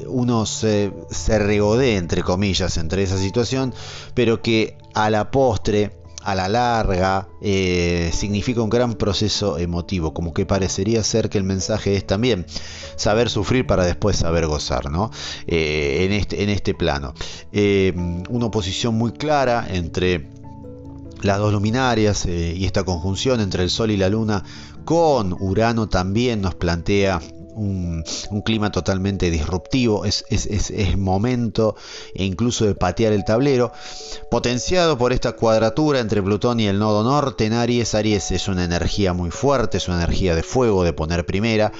uno 0.07 0.45
se, 0.45 0.93
se 1.09 1.95
entre 1.95 2.23
comillas 2.23 2.77
entre 2.77 3.03
esa 3.03 3.17
situación, 3.17 3.73
pero 4.13 4.41
que 4.41 4.77
a 4.93 5.09
la 5.09 5.31
postre 5.31 6.01
a 6.23 6.35
la 6.35 6.47
larga 6.47 7.27
eh, 7.41 8.11
significa 8.13 8.61
un 8.61 8.69
gran 8.69 8.93
proceso 8.93 9.57
emotivo, 9.57 10.13
como 10.13 10.33
que 10.33 10.45
parecería 10.45 11.03
ser 11.03 11.29
que 11.29 11.37
el 11.37 11.43
mensaje 11.43 11.95
es 11.95 12.05
también 12.05 12.45
saber 12.95 13.29
sufrir 13.29 13.65
para 13.65 13.85
después 13.85 14.17
saber 14.17 14.45
gozar, 14.47 14.91
¿no? 14.91 15.11
Eh, 15.47 16.05
en, 16.05 16.11
este, 16.11 16.43
en 16.43 16.49
este 16.49 16.73
plano. 16.73 17.13
Eh, 17.51 17.93
una 18.29 18.45
oposición 18.45 18.95
muy 18.95 19.13
clara 19.13 19.67
entre 19.69 20.29
las 21.21 21.37
dos 21.37 21.53
luminarias 21.53 22.25
y 22.25 22.65
esta 22.65 22.83
conjunción 22.83 23.41
entre 23.41 23.61
el 23.61 23.69
Sol 23.69 23.91
y 23.91 23.97
la 23.97 24.09
Luna 24.09 24.43
con 24.85 25.33
Urano 25.39 25.87
también 25.87 26.41
nos 26.41 26.55
plantea 26.55 27.21
un, 27.55 28.03
clima 28.43 28.71
totalmente 28.71 29.29
disruptivo, 29.29 30.05
es, 30.05 30.25
momento 30.97 31.75
e 32.13 32.23
incluso 32.23 32.65
de 32.65 32.75
patear 32.75 33.13
el 33.13 33.23
tablero, 33.23 33.71
potenciado 34.29 34.97
por 34.97 35.13
esta 35.13 35.33
cuadratura 35.33 35.99
entre 35.99 36.21
Plutón 36.21 36.59
y 36.59 36.67
el 36.67 36.79
nodo 36.79 37.03
norte 37.03 37.45
en 37.45 37.53
Aries. 37.53 37.95
Aries 37.95 38.31
es 38.31 38.47
una 38.47 38.63
energía 38.63 39.13
muy 39.13 39.31
fuerte, 39.31 39.77
es 39.77 39.87
una 39.87 39.97
energía 39.97 40.35
de 40.35 40.43
fuego, 40.43 40.83
de 40.83 40.93
poner 40.93 41.25
primera. 41.25 41.71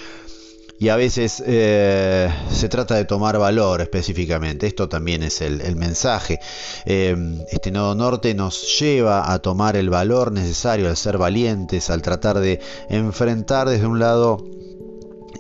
Y 0.82 0.90
a 0.90 0.96
veces 0.96 1.44
eh, 1.46 2.28
se 2.52 2.68
trata 2.68 2.96
de 2.96 3.06
tomar 3.06 3.38
valor 3.38 3.82
específicamente. 3.82 4.66
Esto 4.66 4.90
también 4.90 5.22
es 5.22 5.42
el, 5.42 5.76
mensaje. 5.76 6.40
Eh, 6.88 7.16
este 7.52 7.70
nodo 7.70 7.94
norte 7.94 8.34
nos 8.34 8.80
lleva 8.80 9.32
a 9.32 9.38
tomar 9.38 9.76
el 9.76 9.92
valor 9.92 10.32
necesario 10.32 10.90
al 10.90 10.98
ser 10.98 11.20
valientes, 11.20 11.92
al 11.92 12.02
tratar 12.02 12.40
de 12.40 12.60
enfrentar 12.90 13.70
desde 13.70 13.86
un 13.86 14.00
lado 14.00 14.44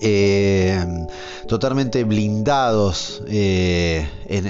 eh, 0.02 0.84
totalmente 1.48 2.04
blindados 2.04 3.22
eh, 3.28 4.08
en, 4.26 4.46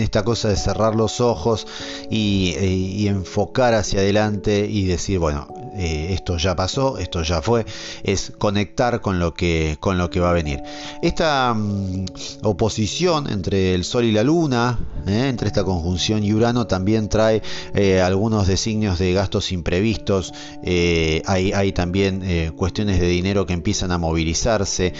esta 0.00 0.22
cosa 0.22 0.48
de 0.48 0.56
cerrar 0.56 0.94
los 0.94 1.20
ojos 1.20 1.66
y, 2.10 2.54
y, 2.58 3.08
enfocar 3.08 3.74
hacia 3.74 4.00
adelante 4.00 4.66
y 4.68 4.86
decir, 4.86 5.18
bueno, 5.18 5.48
eh, 5.76 6.08
esto 6.10 6.36
ya 6.36 6.54
pasó, 6.54 6.98
esto 6.98 7.22
ya 7.22 7.40
fue, 7.42 7.64
es 8.02 8.32
conectar 8.38 9.00
con 9.00 9.18
lo 9.18 9.34
que, 9.34 9.76
con 9.80 9.98
lo 9.98 10.10
que 10.10 10.20
va 10.20 10.30
a 10.30 10.32
venir. 10.32 10.62
Esta 11.02 11.54
mm, 11.54 12.06
oposición 12.42 13.30
entre 13.30 13.74
el 13.74 13.84
Sol 13.84 14.04
y 14.04 14.12
la 14.12 14.22
Luna, 14.22 14.78
eh, 15.06 15.28
entre 15.28 15.48
esta 15.48 15.64
conjunción 15.64 16.24
y 16.24 16.32
Urano, 16.32 16.66
también 16.66 17.08
trae 17.08 17.42
eh, 17.74 18.00
algunos 18.00 18.46
designios 18.46 18.98
de 18.98 19.12
gastos 19.12 19.52
imprevistos, 19.52 20.32
hay, 20.64 21.52
hay, 21.52 21.72
también 21.72 22.52
cuestiones 22.56 23.00
de 23.00 23.06
dinero 23.06 23.46
que 23.46 23.52
empiezan 23.52 23.90
a 23.90 23.98
movilizarse, 23.98 24.92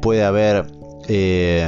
puede 0.00 0.24
haber 0.24 0.77
eh, 1.08 1.64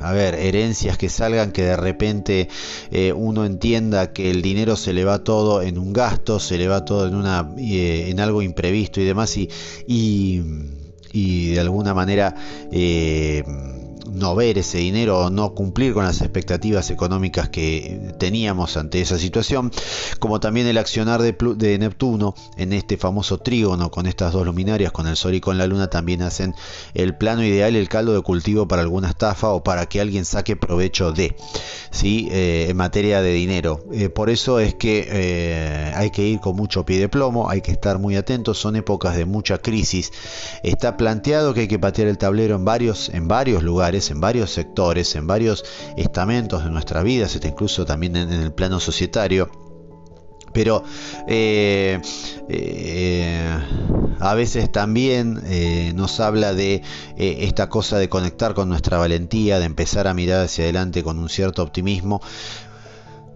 a 0.00 0.12
ver, 0.12 0.36
herencias 0.36 0.96
que 0.96 1.08
salgan 1.08 1.50
que 1.50 1.62
de 1.62 1.76
repente 1.76 2.48
eh, 2.92 3.12
uno 3.12 3.44
entienda 3.44 4.12
que 4.12 4.30
el 4.30 4.42
dinero 4.42 4.76
se 4.76 4.92
le 4.92 5.04
va 5.04 5.24
todo 5.24 5.60
en 5.60 5.76
un 5.76 5.92
gasto, 5.92 6.38
se 6.38 6.56
le 6.56 6.68
va 6.68 6.84
todo 6.84 7.08
en 7.08 7.16
una 7.16 7.52
eh, 7.58 8.06
en 8.08 8.20
algo 8.20 8.40
imprevisto 8.40 9.00
y 9.00 9.04
demás 9.04 9.36
y, 9.36 9.50
y, 9.86 11.50
de 11.50 11.60
alguna 11.60 11.94
manera 11.94 12.34
no 14.10 14.34
ver 14.34 14.58
ese 14.58 14.78
dinero 14.78 15.18
o 15.18 15.30
no 15.30 15.54
cumplir 15.54 15.94
con 15.94 16.04
las 16.04 16.20
expectativas 16.20 16.90
económicas 16.90 17.48
que 17.48 18.14
teníamos 18.18 18.76
ante 18.76 19.00
esa 19.00 19.18
situación, 19.18 19.70
como 20.18 20.40
también 20.40 20.66
el 20.66 20.78
accionar 20.78 21.22
de, 21.22 21.78
Neptuno 21.78 22.34
en 22.56 22.72
este 22.72 22.96
famoso 22.96 23.38
trígono 23.38 23.90
con 23.90 24.06
estas 24.06 24.32
dos 24.32 24.44
luminarias, 24.44 24.92
con 24.92 25.06
el 25.06 25.16
Sol 25.16 25.34
y 25.34 25.40
con 25.40 25.58
la 25.58 25.66
Luna, 25.66 25.88
también 25.88 26.22
hacen 26.22 26.54
el 26.94 27.16
plano 27.16 27.44
ideal, 27.44 27.76
el 27.76 27.88
caldo 27.88 28.14
de 28.14 28.22
cultivo 28.22 28.66
para 28.66 28.82
alguna 28.82 29.10
estafa 29.10 29.48
o 29.50 29.62
para 29.62 29.86
que 29.86 30.00
alguien 30.00 30.24
saque 30.24 30.56
provecho 30.56 31.12
de, 31.12 31.36
¿sí? 31.90 32.28
Eh, 32.30 32.66
en 32.68 32.76
materia 32.76 33.22
de 33.22 33.32
dinero. 33.32 33.84
Eh, 33.92 34.08
por 34.08 34.30
eso 34.30 34.60
es 34.60 34.74
que 34.74 35.06
eh, 35.10 35.92
hay 35.94 36.10
que 36.10 36.22
ir 36.26 36.40
con 36.40 36.56
mucho 36.56 36.84
pie 36.84 36.98
de 36.98 37.08
plomo, 37.08 37.48
hay 37.48 37.60
que 37.60 37.72
estar 37.72 37.98
muy 37.98 38.16
atentos, 38.16 38.58
son 38.58 38.76
épocas 38.76 39.16
de 39.16 39.24
mucha 39.24 39.58
crisis. 39.58 40.12
Está 40.62 40.96
planteado 40.96 41.54
que 41.54 41.60
hay 41.60 41.68
que 41.68 41.78
patear 41.78 42.08
el 42.08 42.18
tablero 42.18 42.56
en 42.56 42.64
varios, 42.64 43.08
en 43.10 43.28
varios 43.28 43.62
lugares 43.62 43.97
en 44.10 44.20
varios 44.20 44.50
sectores, 44.50 45.14
en 45.16 45.26
varios 45.26 45.64
estamentos 45.96 46.64
de 46.64 46.70
nuestra 46.70 47.02
vida, 47.02 47.26
incluso 47.42 47.84
también 47.84 48.16
en, 48.16 48.32
el 48.32 48.52
plano 48.52 48.80
societario. 48.80 49.50
Pero 50.52 50.82
eh, 51.26 52.00
eh, 52.48 53.58
a 54.18 54.34
veces 54.34 54.72
también 54.72 55.42
eh, 55.46 55.92
nos 55.94 56.20
habla 56.20 56.54
de 56.54 56.82
esta 57.16 57.68
cosa 57.68 57.98
de 57.98 58.08
conectar 58.08 58.54
con 58.54 58.68
nuestra 58.68 58.98
valentía, 58.98 59.58
de 59.58 59.66
empezar 59.66 60.06
a 60.06 60.14
mirar 60.14 60.44
hacia 60.44 60.64
adelante 60.64 61.02
con 61.02 61.18
un 61.18 61.28
cierto 61.28 61.62
optimismo, 61.62 62.22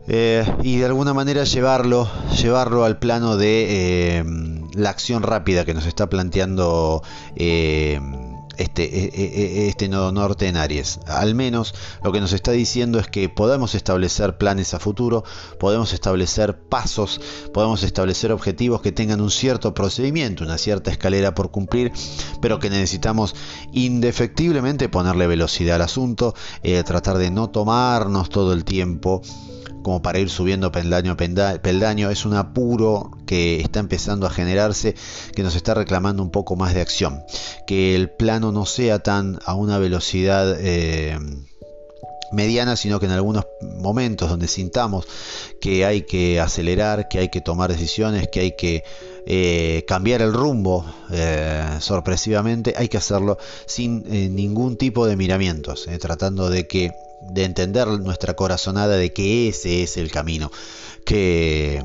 y 0.09 0.79
de 0.79 0.85
alguna 0.85 1.15
manera 1.15 1.45
llevarlo, 1.45 2.11
llevarlo 2.41 2.85
al 2.85 2.99
plano 2.99 3.37
de 3.37 4.25
la 4.75 4.91
acción 4.91 5.23
rápida 5.23 5.65
que 5.65 5.75
nos 5.75 5.87
está 5.87 6.09
planteando 6.09 7.03
este, 8.57 8.85
e, 8.85 9.05
e, 9.15 9.65
e, 9.65 9.69
este 9.69 9.89
nodo 9.89 10.13
norte 10.13 10.49
en 10.49 10.57
Aries. 10.57 11.01
Al 11.07 11.35
menos 11.35 11.75
lo 12.03 12.13
que 12.13 12.21
nos 12.21 12.33
está 12.33 12.53
diciendo 12.53 12.99
es 12.99 13.09
que 13.09 13.29
podemos 13.29 13.75
establecer 13.75 14.37
planes 14.37 14.75
a 14.75 14.79
futuro, 14.79 15.25
podemos 15.59 15.93
establecer 15.93 16.59
pasos, 16.59 17.21
podemos 17.53 17.83
establecer 17.83 18.33
objetivos 18.33 18.83
que 18.83 18.93
tengan 18.93 19.21
un 19.21 19.31
cierto 19.31 19.75
procedimiento, 19.75 20.45
una 20.45 20.59
cierta 20.59 20.91
escalera 20.91 21.35
por 21.35 21.51
cumplir, 21.51 21.93
pero 22.41 22.59
que 22.59 22.71
necesitamos 22.71 23.35
indefectiblemente 23.73 24.89
ponerle 24.89 25.27
velocidad 25.27 25.77
al 25.77 25.83
asunto, 25.83 26.35
eh, 26.63 26.83
tratar 26.85 27.19
de 27.19 27.31
no 27.31 27.51
tomarnos 27.51 28.29
todo 28.29 28.53
el 28.53 28.65
tiempo 28.65 29.23
como 29.83 30.03
para 30.03 30.19
ir 30.19 30.31
subiendo 30.31 30.73
peldaño 30.73 31.13
a 31.13 31.17
peldaño. 31.17 32.11
Es 32.11 32.25
un 32.25 32.35
apuro 32.35 33.11
que 33.27 33.61
está 33.61 33.81
empezando 33.81 34.27
a 34.27 34.31
generarse, 34.31 34.95
que 35.35 35.43
nos 35.43 35.55
está 35.57 35.75
reclamando 35.75 36.23
un 36.23 36.31
poco 36.31 36.57
más 36.57 36.75
de 36.75 36.81
acción. 36.81 37.23
Que 37.67 37.95
el 37.95 38.11
plano 38.11 38.53
no 38.53 38.67
sea 38.67 39.01
tan 39.01 39.39
a 39.45 39.55
una 39.55 39.79
velocidad... 39.79 40.57
Eh, 40.59 41.19
mediana, 42.33 42.77
sino 42.77 42.99
que 42.99 43.05
en 43.05 43.13
algunos 43.13 43.45
momentos 43.61 44.31
donde 44.31 44.49
sintamos 44.49 45.07
que 45.61 45.85
hay 45.85 46.01
que 46.01 46.41
acelerar, 46.41 47.07
que 47.07 47.19
hay 47.19 47.29
que 47.29 47.43
tomar 47.43 47.71
decisiones, 47.71 48.29
que 48.29 48.41
hay 48.41 48.57
que 48.57 48.85
eh, 49.27 49.85
cambiar 49.87 50.23
el 50.23 50.33
rumbo 50.33 50.83
eh, 51.11 51.77
sorpresivamente, 51.81 52.73
hay 52.75 52.89
que 52.89 52.97
hacerlo 52.97 53.37
sin 53.67 54.35
ningún 54.35 54.79
tipo 54.79 55.07
de 55.07 55.15
miramientos, 55.15 55.87
tratando 56.01 56.49
de 56.49 56.67
que 56.67 56.93
de 57.31 57.45
entender 57.45 57.89
nuestra 57.89 58.35
corazonada 58.35 58.97
de 58.97 59.13
que 59.13 59.49
ese 59.49 59.83
es 59.83 59.97
el 59.97 60.11
camino 60.11 60.51
que, 61.05 61.83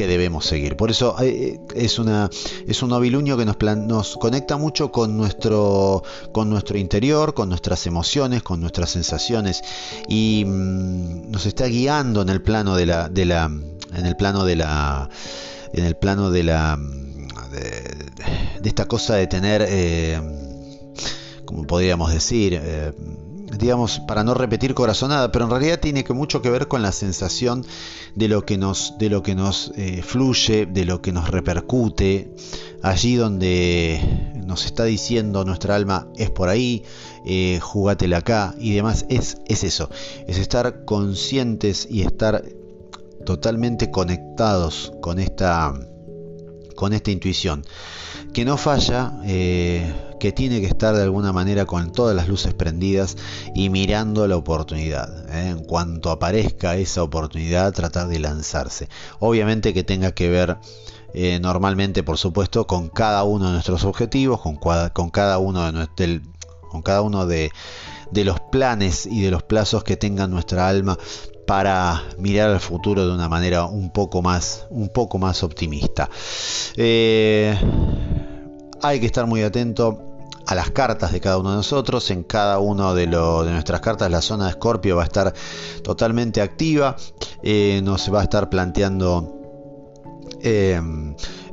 que 0.00 0.06
debemos 0.06 0.46
seguir. 0.46 0.76
Por 0.76 0.90
eso 0.90 1.14
eh, 1.20 1.60
es, 1.74 1.98
una, 1.98 2.30
es 2.66 2.82
un 2.82 2.88
novilunio 2.88 3.36
que 3.36 3.44
nos, 3.44 3.56
nos 3.76 4.16
conecta 4.16 4.56
mucho 4.56 4.90
con 4.90 5.16
nuestro, 5.16 6.02
con 6.32 6.48
nuestro 6.48 6.78
interior, 6.78 7.34
con 7.34 7.50
nuestras 7.50 7.86
emociones, 7.86 8.42
con 8.42 8.60
nuestras 8.60 8.90
sensaciones 8.90 9.60
y 10.08 10.44
mm, 10.46 11.30
nos 11.30 11.44
está 11.44 11.66
guiando 11.66 12.22
en 12.22 12.30
el 12.30 12.40
plano 12.40 12.76
de 12.76 12.86
la, 12.86 13.10
de 13.10 13.26
la, 13.26 13.44
en 13.44 14.06
el 14.06 14.16
plano 14.16 14.44
de 14.44 14.56
la, 14.56 15.10
en 15.74 15.84
el 15.84 15.96
plano 15.96 16.30
de 16.30 16.44
la, 16.44 16.78
de, 17.50 18.68
esta 18.68 18.86
cosa 18.86 19.16
de 19.16 19.26
tener, 19.26 19.64
eh, 19.68 20.18
como 21.44 21.66
podríamos 21.66 22.10
decir, 22.10 22.58
eh, 22.58 22.92
digamos, 23.58 24.00
para 24.00 24.24
no 24.24 24.34
repetir 24.34 24.74
corazonada, 24.74 25.32
pero 25.32 25.44
en 25.44 25.50
realidad 25.50 25.80
tiene 25.80 26.04
que 26.04 26.12
mucho 26.12 26.42
que 26.42 26.50
ver 26.50 26.68
con 26.68 26.82
la 26.82 26.92
sensación 26.92 27.64
de 28.14 28.28
lo 28.28 28.44
que 28.44 28.58
nos, 28.58 28.94
de 28.98 29.10
lo 29.10 29.22
que 29.22 29.34
nos 29.34 29.72
eh, 29.76 30.02
fluye, 30.02 30.66
de 30.66 30.84
lo 30.84 31.02
que 31.02 31.12
nos 31.12 31.30
repercute, 31.30 32.34
allí 32.82 33.16
donde 33.16 34.32
nos 34.44 34.66
está 34.66 34.84
diciendo 34.84 35.44
nuestra 35.44 35.76
alma 35.76 36.08
es 36.16 36.30
por 36.30 36.48
ahí, 36.48 36.84
eh, 37.24 37.60
acá 38.16 38.54
y 38.58 38.74
demás, 38.74 39.06
es, 39.08 39.38
es 39.46 39.64
eso, 39.64 39.90
es 40.26 40.38
estar 40.38 40.84
conscientes 40.84 41.86
y 41.90 42.02
estar 42.02 42.44
totalmente 43.24 43.90
conectados 43.90 44.92
con 45.00 45.18
esta, 45.18 45.74
con 46.76 46.92
esta 46.92 47.10
intuición, 47.10 47.64
que 48.32 48.44
no 48.44 48.56
falla, 48.56 49.20
eh, 49.24 49.92
que 50.20 50.30
tiene 50.30 50.60
que 50.60 50.68
estar 50.68 50.94
de 50.94 51.02
alguna 51.02 51.32
manera 51.32 51.66
con 51.66 51.90
todas 51.90 52.14
las 52.14 52.28
luces 52.28 52.54
prendidas 52.54 53.16
y 53.56 53.70
mirando 53.70 54.28
la 54.28 54.36
oportunidad. 54.36 55.28
¿eh? 55.34 55.48
En 55.48 55.64
cuanto 55.64 56.10
aparezca 56.10 56.76
esa 56.76 57.02
oportunidad, 57.02 57.72
tratar 57.72 58.06
de 58.06 58.20
lanzarse. 58.20 58.88
Obviamente 59.18 59.74
que 59.74 59.82
tenga 59.82 60.12
que 60.12 60.30
ver 60.30 60.58
eh, 61.12 61.40
normalmente, 61.40 62.04
por 62.04 62.18
supuesto, 62.18 62.68
con 62.68 62.88
cada 62.88 63.24
uno 63.24 63.46
de 63.46 63.52
nuestros 63.52 63.82
objetivos, 63.82 64.40
con, 64.40 65.10
cada 65.10 65.38
uno 65.38 65.66
de 65.66 65.72
nuestro, 65.72 66.06
con 66.70 66.82
cada 66.82 67.02
uno 67.02 67.26
de 67.26 67.50
los 68.12 68.38
planes 68.52 69.06
y 69.06 69.22
de 69.22 69.32
los 69.32 69.42
plazos 69.42 69.82
que 69.82 69.96
tenga 69.96 70.28
nuestra 70.28 70.68
alma 70.68 70.96
para 71.50 72.04
mirar 72.16 72.50
al 72.50 72.60
futuro 72.60 73.04
de 73.04 73.12
una 73.12 73.28
manera 73.28 73.64
un 73.64 73.90
poco 73.90 74.22
más, 74.22 74.68
un 74.70 74.88
poco 74.88 75.18
más 75.18 75.42
optimista. 75.42 76.08
Eh, 76.76 77.58
hay 78.80 79.00
que 79.00 79.06
estar 79.06 79.26
muy 79.26 79.42
atento 79.42 80.09
a 80.46 80.54
las 80.54 80.70
cartas 80.70 81.12
de 81.12 81.20
cada 81.20 81.38
uno 81.38 81.50
de 81.50 81.56
nosotros. 81.56 82.10
En 82.10 82.22
cada 82.22 82.58
una 82.58 82.94
de, 82.94 83.06
nuestras 83.06 83.80
cartas 83.80 84.10
la 84.10 84.22
zona 84.22 84.44
de 84.44 84.50
Escorpio 84.50 84.96
va 84.96 85.02
a 85.02 85.06
estar 85.06 85.34
totalmente 85.82 86.40
activa. 86.40 86.96
Eh, 87.42 87.80
nos 87.82 88.12
va 88.12 88.20
a 88.20 88.24
estar 88.24 88.50
planteando 88.50 89.40
eh, 90.42 90.80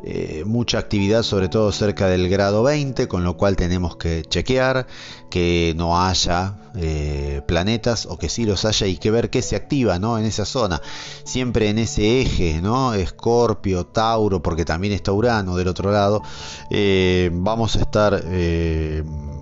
eh, 0.03 0.43
mucha 0.45 0.77
actividad, 0.77 1.23
sobre 1.23 1.49
todo 1.49 1.71
cerca 1.71 2.07
del 2.07 2.29
grado 2.29 2.63
20, 2.63 3.07
con 3.07 3.23
lo 3.23 3.35
cual 3.35 3.55
tenemos 3.55 3.97
que 3.97 4.23
chequear 4.23 4.87
que 5.29 5.73
no 5.75 6.01
haya 6.01 6.55
eh, 6.77 7.41
planetas 7.47 8.05
o 8.05 8.17
que 8.17 8.29
sí 8.29 8.45
los 8.45 8.65
haya 8.65 8.87
y 8.87 8.97
que 8.97 9.11
ver 9.11 9.29
qué 9.29 9.41
se 9.41 9.55
activa 9.55 9.99
¿no? 9.99 10.17
en 10.17 10.25
esa 10.25 10.45
zona. 10.45 10.81
Siempre 11.23 11.69
en 11.69 11.79
ese 11.79 12.21
eje, 12.21 12.61
¿no? 12.61 12.93
Escorpio, 12.93 13.85
Tauro, 13.85 14.41
porque 14.41 14.65
también 14.65 14.93
está 14.93 15.11
Urano 15.11 15.55
del 15.55 15.67
otro 15.67 15.91
lado, 15.91 16.21
eh, 16.69 17.29
vamos 17.33 17.75
a 17.75 17.79
estar 17.79 18.23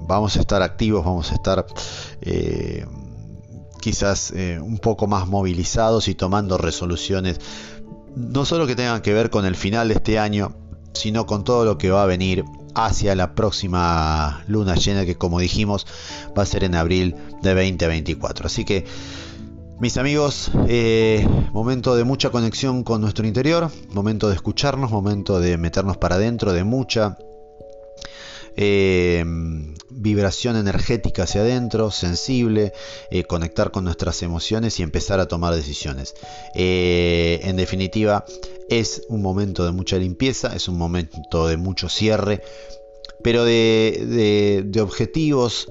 vamos 0.08 0.38
a 0.38 0.40
estar 0.40 0.62
activos, 0.62 1.04
vamos 1.04 1.32
a 1.32 1.36
estar 1.36 1.66
quizás 3.82 4.34
un 4.62 4.78
poco 4.78 5.08
más 5.08 5.28
movilizados 5.28 6.08
y 6.08 6.16
tomando 6.16 6.58
resoluciones 6.58 7.40
no 8.16 8.46
solo 8.46 8.66
que 8.66 8.76
tengan 8.76 9.02
que 9.02 9.14
ver 9.14 9.30
con 9.30 9.46
el 9.46 9.56
final 9.56 9.90
de 9.90 9.96
este 9.96 10.20
año, 10.20 10.56
sino 10.94 11.26
con 11.26 11.44
todo 11.44 11.66
lo 11.66 11.78
que 11.78 11.92
va 11.92 12.04
a 12.04 12.06
venir 12.06 12.46
hacia 12.76 13.16
la 13.16 13.34
próxima 13.34 14.44
luna 14.48 14.76
llena 14.76 15.06
que 15.06 15.16
como 15.16 15.40
dijimos 15.40 15.88
va 16.38 16.44
a 16.44 16.46
ser 16.46 16.64
en 16.64 16.76
abril 16.76 17.16
de 17.42 17.54
2024. 17.56 18.48
Así 18.48 18.66
que 18.66 18.86
mis 19.78 19.98
amigos, 19.98 20.52
eh, 20.70 21.28
momento 21.52 21.98
de 21.98 22.06
mucha 22.06 22.30
conexión 22.30 22.86
con 22.86 23.02
nuestro 23.02 23.28
interior, 23.28 23.70
momento 23.90 24.30
de 24.30 24.36
escucharnos, 24.36 24.90
momento 24.90 25.42
de 25.42 25.58
meternos 25.58 25.98
para 25.98 26.16
adentro, 26.16 26.54
de 26.54 26.64
mucha 26.64 27.18
eh, 28.56 29.22
vibración 29.90 30.56
energética 30.56 31.24
hacia 31.24 31.42
adentro, 31.42 31.92
sensible, 31.92 32.72
eh, 33.12 33.26
conectar 33.26 33.72
con 33.72 33.84
nuestras 33.84 34.24
emociones 34.24 34.80
y 34.80 34.84
empezar 34.84 35.20
a 35.20 35.28
tomar 35.28 35.54
decisiones. 35.54 36.16
En 36.54 37.58
definitiva, 37.58 38.24
es 38.70 39.04
un 39.10 39.22
momento 39.22 39.66
de 39.66 39.72
mucha 39.72 39.98
limpieza, 39.98 40.56
es 40.56 40.68
un 40.68 40.78
momento 40.78 41.48
de 41.48 41.58
mucho 41.58 41.90
cierre, 41.90 42.42
pero 43.24 43.44
de, 43.44 44.72
objetivos, 44.82 45.68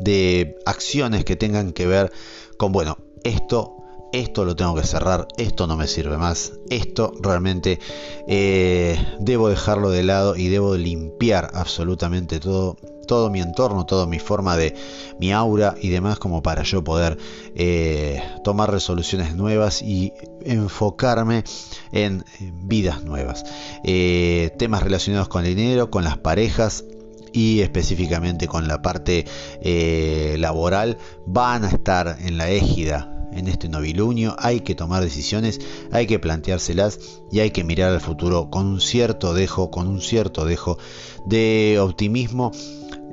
de 0.00 0.56
acciones 0.66 1.24
que 1.24 1.36
tengan 1.36 1.72
que 1.72 1.86
ver 1.86 2.12
con, 2.56 2.72
bueno, 2.72 2.98
esto 3.24 3.80
esto 4.12 4.44
lo 4.44 4.56
tengo 4.56 4.74
que 4.74 4.82
cerrar, 4.82 5.28
esto 5.36 5.66
no 5.66 5.76
me 5.76 5.86
sirve 5.86 6.18
más, 6.18 6.52
esto 6.68 7.12
realmente 7.20 7.78
eh, 8.26 8.98
debo 9.20 9.48
dejarlo 9.48 9.90
de 9.90 10.02
lado 10.02 10.36
y 10.36 10.48
debo 10.48 10.76
limpiar 10.76 11.50
absolutamente 11.54 12.40
todo, 12.40 12.76
todo 13.10 13.28
mi 13.28 13.40
entorno, 13.40 13.86
toda 13.86 14.06
mi 14.06 14.20
forma 14.20 14.56
de 14.56 14.76
mi 15.18 15.32
aura 15.32 15.74
y 15.82 15.88
demás 15.88 16.20
como 16.20 16.44
para 16.44 16.62
yo 16.62 16.84
poder 16.84 17.18
eh, 17.56 18.22
tomar 18.44 18.70
resoluciones 18.70 19.34
nuevas 19.34 19.82
y 19.82 20.12
enfocarme 20.44 21.42
en 21.90 22.24
vidas 22.38 23.02
nuevas. 23.02 23.44
Eh, 23.82 24.54
temas 24.60 24.84
relacionados 24.84 25.26
con 25.26 25.44
el 25.44 25.56
dinero, 25.56 25.90
con 25.90 26.04
las 26.04 26.18
parejas, 26.18 26.84
y 27.32 27.60
específicamente 27.60 28.46
con 28.46 28.68
la 28.68 28.80
parte 28.80 29.24
laboral 30.36 30.98
van 31.26 31.64
a 31.64 31.68
estar 31.68 32.16
en 32.20 32.36
la 32.38 32.50
égida 32.50 33.20
en 33.32 33.48
este 33.48 33.68
novilunio, 33.68 34.34
hay 34.38 34.60
que 34.60 34.74
tomar 34.74 35.02
decisiones, 35.02 35.60
hay 35.92 36.06
que 36.06 36.18
planteárselas 36.18 36.98
y 37.30 37.40
hay 37.40 37.50
que 37.50 37.64
mirar 37.64 37.92
al 37.92 38.00
futuro 38.00 38.50
con 38.50 38.66
un 38.66 38.80
cierto 38.80 39.34
dejo, 39.34 39.70
con 39.70 39.86
un 39.86 40.00
cierto 40.00 40.44
dejo 40.44 40.78
de 41.26 41.78
optimismo, 41.80 42.52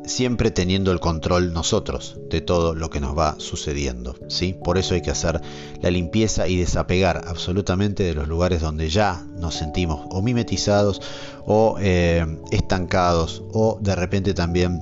siempre 0.07 0.51
teniendo 0.51 0.91
el 0.91 0.99
control 0.99 1.53
nosotros 1.53 2.17
de 2.29 2.41
todo 2.41 2.75
lo 2.75 2.89
que 2.89 2.99
nos 2.99 3.17
va 3.17 3.35
sucediendo, 3.39 4.15
¿sí? 4.27 4.53
Por 4.53 4.77
eso 4.77 4.93
hay 4.93 5.01
que 5.01 5.11
hacer 5.11 5.41
la 5.81 5.91
limpieza 5.91 6.47
y 6.47 6.57
desapegar 6.57 7.23
absolutamente 7.27 8.03
de 8.03 8.13
los 8.13 8.27
lugares 8.27 8.61
donde 8.61 8.89
ya 8.89 9.25
nos 9.35 9.55
sentimos 9.55 10.07
o 10.09 10.21
mimetizados 10.21 11.01
o 11.45 11.77
eh, 11.79 12.25
estancados 12.51 13.43
o 13.53 13.79
de 13.81 13.95
repente 13.95 14.33
también 14.33 14.81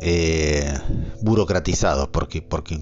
eh, 0.00 0.72
burocratizados, 1.22 2.08
porque, 2.08 2.42
porque 2.42 2.80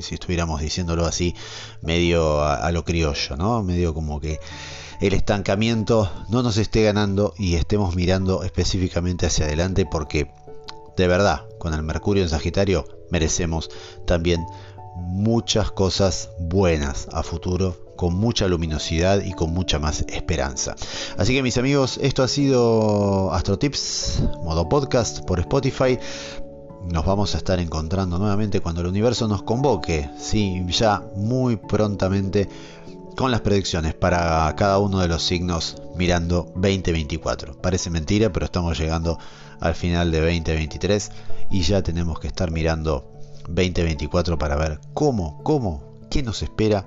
si, 0.00 0.14
estuviéramos 0.14 0.60
diciéndolo 0.60 1.06
así, 1.06 1.34
medio 1.82 2.42
a, 2.42 2.70
lo 2.72 2.84
criollo, 2.84 3.36
¿no? 3.36 3.62
Medio 3.62 3.94
como 3.94 4.20
que 4.20 4.38
el 5.00 5.12
estancamiento 5.12 6.10
no 6.28 6.42
nos 6.42 6.56
esté 6.56 6.82
ganando 6.82 7.34
y 7.38 7.56
estemos 7.56 7.94
mirando 7.94 8.42
específicamente 8.42 9.26
hacia 9.26 9.46
adelante 9.46 9.86
porque 9.86 10.30
de 10.96 11.08
verdad, 11.08 11.48
con 11.58 11.74
el 11.74 11.82
Mercurio 11.82 12.22
en 12.22 12.28
Sagitario 12.28 12.86
merecemos 13.10 13.70
también 14.06 14.44
muchas 14.96 15.70
cosas 15.72 16.30
buenas 16.38 17.08
a 17.12 17.22
futuro 17.22 17.76
con 17.96 18.14
mucha 18.14 18.48
luminosidad 18.48 19.22
y 19.22 19.32
con 19.32 19.52
mucha 19.52 19.78
más 19.78 20.04
esperanza. 20.08 20.74
Así 21.16 21.34
que 21.34 21.42
mis 21.42 21.58
amigos, 21.58 21.98
esto 22.02 22.22
ha 22.22 22.28
sido 22.28 23.32
Astro 23.32 23.58
Tips, 23.58 24.22
modo 24.42 24.68
podcast 24.68 25.24
por 25.24 25.40
Spotify 25.40 25.98
nos 26.84 27.06
vamos 27.06 27.34
a 27.34 27.38
estar 27.38 27.60
encontrando 27.60 28.18
nuevamente 28.18 28.60
cuando 28.60 28.82
el 28.82 28.88
universo 28.88 29.26
nos 29.26 29.42
convoque, 29.42 30.10
sí, 30.18 30.64
ya 30.68 31.02
muy 31.16 31.56
prontamente 31.56 32.48
con 33.16 33.30
las 33.30 33.40
predicciones 33.40 33.94
para 33.94 34.52
cada 34.56 34.78
uno 34.78 34.98
de 34.98 35.08
los 35.08 35.22
signos 35.22 35.76
mirando 35.96 36.52
2024. 36.56 37.60
Parece 37.60 37.90
mentira, 37.90 38.32
pero 38.32 38.46
estamos 38.46 38.78
llegando 38.78 39.18
al 39.64 39.74
final 39.74 40.12
de 40.12 40.20
2023 40.20 41.10
y 41.50 41.62
ya 41.62 41.82
tenemos 41.82 42.20
que 42.20 42.28
estar 42.28 42.50
mirando 42.50 43.10
2024 43.48 44.38
para 44.38 44.56
ver 44.56 44.78
cómo, 44.92 45.42
cómo, 45.42 45.98
qué 46.10 46.22
nos 46.22 46.42
espera 46.42 46.86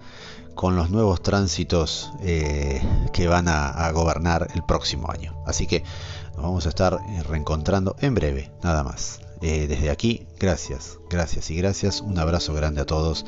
con 0.53 0.75
los 0.75 0.89
nuevos 0.89 1.21
tránsitos 1.21 2.11
eh, 2.21 2.81
que 3.13 3.27
van 3.27 3.47
a, 3.47 3.91
gobernar 3.91 4.47
el 4.53 4.63
próximo 4.63 5.09
año. 5.11 5.35
Así 5.45 5.67
que 5.67 5.83
nos 6.35 6.43
vamos 6.43 6.65
a 6.67 6.69
estar 6.69 6.97
reencontrando 7.27 7.95
en 7.99 8.13
breve, 8.13 8.51
nada 8.63 8.83
más. 8.83 9.21
Eh, 9.41 9.67
desde 9.67 9.89
aquí, 9.89 10.27
gracias, 10.39 10.97
gracias 11.09 11.49
y 11.51 11.55
gracias. 11.55 12.01
Un 12.01 12.17
abrazo 12.17 12.53
grande 12.53 12.81
a 12.81 12.85
todos. 12.85 13.25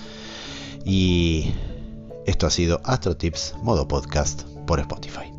Y 0.86 1.54
esto 2.26 2.48
ha 2.48 2.52
sido 2.52 2.82
Astro 2.84 3.18
Tips, 3.18 3.56
modo 3.62 3.88
podcast 3.88 4.44
por 4.66 4.80
Spotify. 4.80 5.39